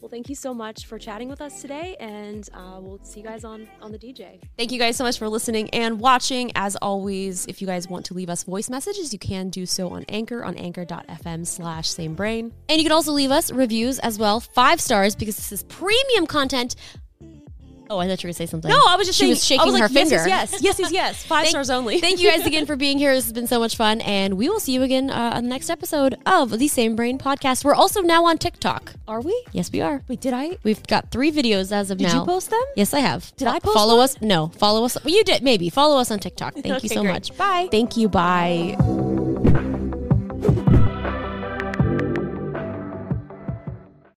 Well, 0.00 0.08
thank 0.08 0.28
you 0.28 0.34
so 0.34 0.54
much 0.54 0.86
for 0.86 0.98
chatting 0.98 1.28
with 1.28 1.40
us 1.40 1.60
today, 1.60 1.96
and 2.00 2.48
uh, 2.54 2.78
we'll 2.80 3.02
see 3.02 3.20
you 3.20 3.26
guys 3.26 3.44
on 3.44 3.68
on 3.80 3.92
the 3.92 3.98
DJ. 3.98 4.40
Thank 4.56 4.72
you 4.72 4.78
guys 4.78 4.96
so 4.96 5.04
much 5.04 5.18
for 5.18 5.28
listening 5.28 5.70
and 5.70 6.00
watching. 6.00 6.52
As 6.54 6.76
always, 6.76 7.46
if 7.46 7.60
you 7.60 7.66
guys 7.66 7.88
want 7.88 8.06
to 8.06 8.14
leave 8.14 8.30
us 8.30 8.44
voice 8.44 8.70
messages, 8.70 9.12
you 9.12 9.18
can 9.18 9.50
do 9.50 9.66
so 9.66 9.90
on 9.90 10.04
Anchor 10.08 10.44
on 10.44 10.56
Anchor.fm 10.56 11.46
slash 11.46 11.88
Same 11.88 12.14
Brain. 12.14 12.52
And 12.68 12.78
you 12.78 12.84
can 12.84 12.92
also 12.92 13.12
leave 13.12 13.30
us 13.30 13.52
reviews 13.52 13.98
as 13.98 14.18
well, 14.18 14.40
five 14.40 14.80
stars, 14.80 15.14
because 15.14 15.36
this 15.36 15.52
is 15.52 15.62
premium 15.64 16.26
content. 16.26 16.76
Oh, 17.90 17.98
I 17.98 18.06
thought 18.06 18.22
you 18.22 18.28
were 18.28 18.28
going 18.28 18.34
to 18.34 18.34
say 18.34 18.46
something. 18.46 18.70
No, 18.70 18.80
I 18.86 18.94
was 18.96 19.08
just 19.08 19.18
she 19.18 19.24
saying. 19.24 19.30
was 19.32 19.44
shaking 19.44 19.60
I 19.62 19.64
was 19.64 19.74
like, 19.74 19.82
her 19.82 19.88
finger. 19.88 20.14
Yes, 20.26 20.52
yes, 20.52 20.62
yes, 20.62 20.78
yes, 20.78 20.92
yes. 20.92 21.22
Five 21.26 21.42
Thank- 21.42 21.50
stars 21.50 21.70
only. 21.70 22.00
Thank 22.00 22.20
you 22.20 22.30
guys 22.30 22.46
again 22.46 22.64
for 22.70 22.76
being 22.76 22.98
here. 22.98 23.12
This 23.12 23.24
has 23.24 23.32
been 23.32 23.48
so 23.48 23.58
much 23.58 23.76
fun, 23.76 24.00
and 24.02 24.34
we 24.34 24.48
will 24.48 24.60
see 24.60 24.72
you 24.72 24.82
again 24.84 25.10
uh, 25.10 25.32
on 25.34 25.42
the 25.42 25.48
next 25.50 25.68
episode 25.70 26.16
of 26.24 26.58
the 26.58 26.68
Same 26.68 26.94
Brain 26.94 27.18
podcast. 27.18 27.64
We're 27.64 27.74
also 27.74 28.00
now 28.00 28.24
on 28.26 28.38
TikTok. 28.38 28.92
Are 29.08 29.20
we? 29.20 29.44
Yes, 29.52 29.72
we 29.72 29.80
are. 29.80 30.02
Wait, 30.06 30.20
did 30.20 30.32
I? 30.32 30.56
We've 30.62 30.82
got 30.86 31.10
three 31.10 31.32
videos 31.32 31.72
as 31.72 31.90
of 31.90 31.98
Did 31.98 32.04
now. 32.04 32.12
Did 32.12 32.18
you 32.20 32.24
post 32.26 32.50
them? 32.50 32.62
Yes, 32.76 32.94
I 32.94 33.00
have. 33.00 33.34
Did 33.36 33.48
I 33.48 33.58
post 33.58 33.74
Follow 33.74 33.98
us? 34.00 34.20
No, 34.20 34.48
follow 34.48 34.84
us. 34.84 34.96
Well, 35.04 35.12
you 35.12 35.24
did 35.24 35.42
maybe. 35.42 35.68
Follow 35.68 35.98
us 35.98 36.12
on 36.12 36.20
TikTok. 36.20 36.54
Thank 36.54 36.84
you 36.84 36.88
so 36.88 37.02
great. 37.02 37.12
much. 37.12 37.36
Bye. 37.36 37.68
Thank 37.72 37.96
you. 37.96 38.08
Bye. 38.08 39.19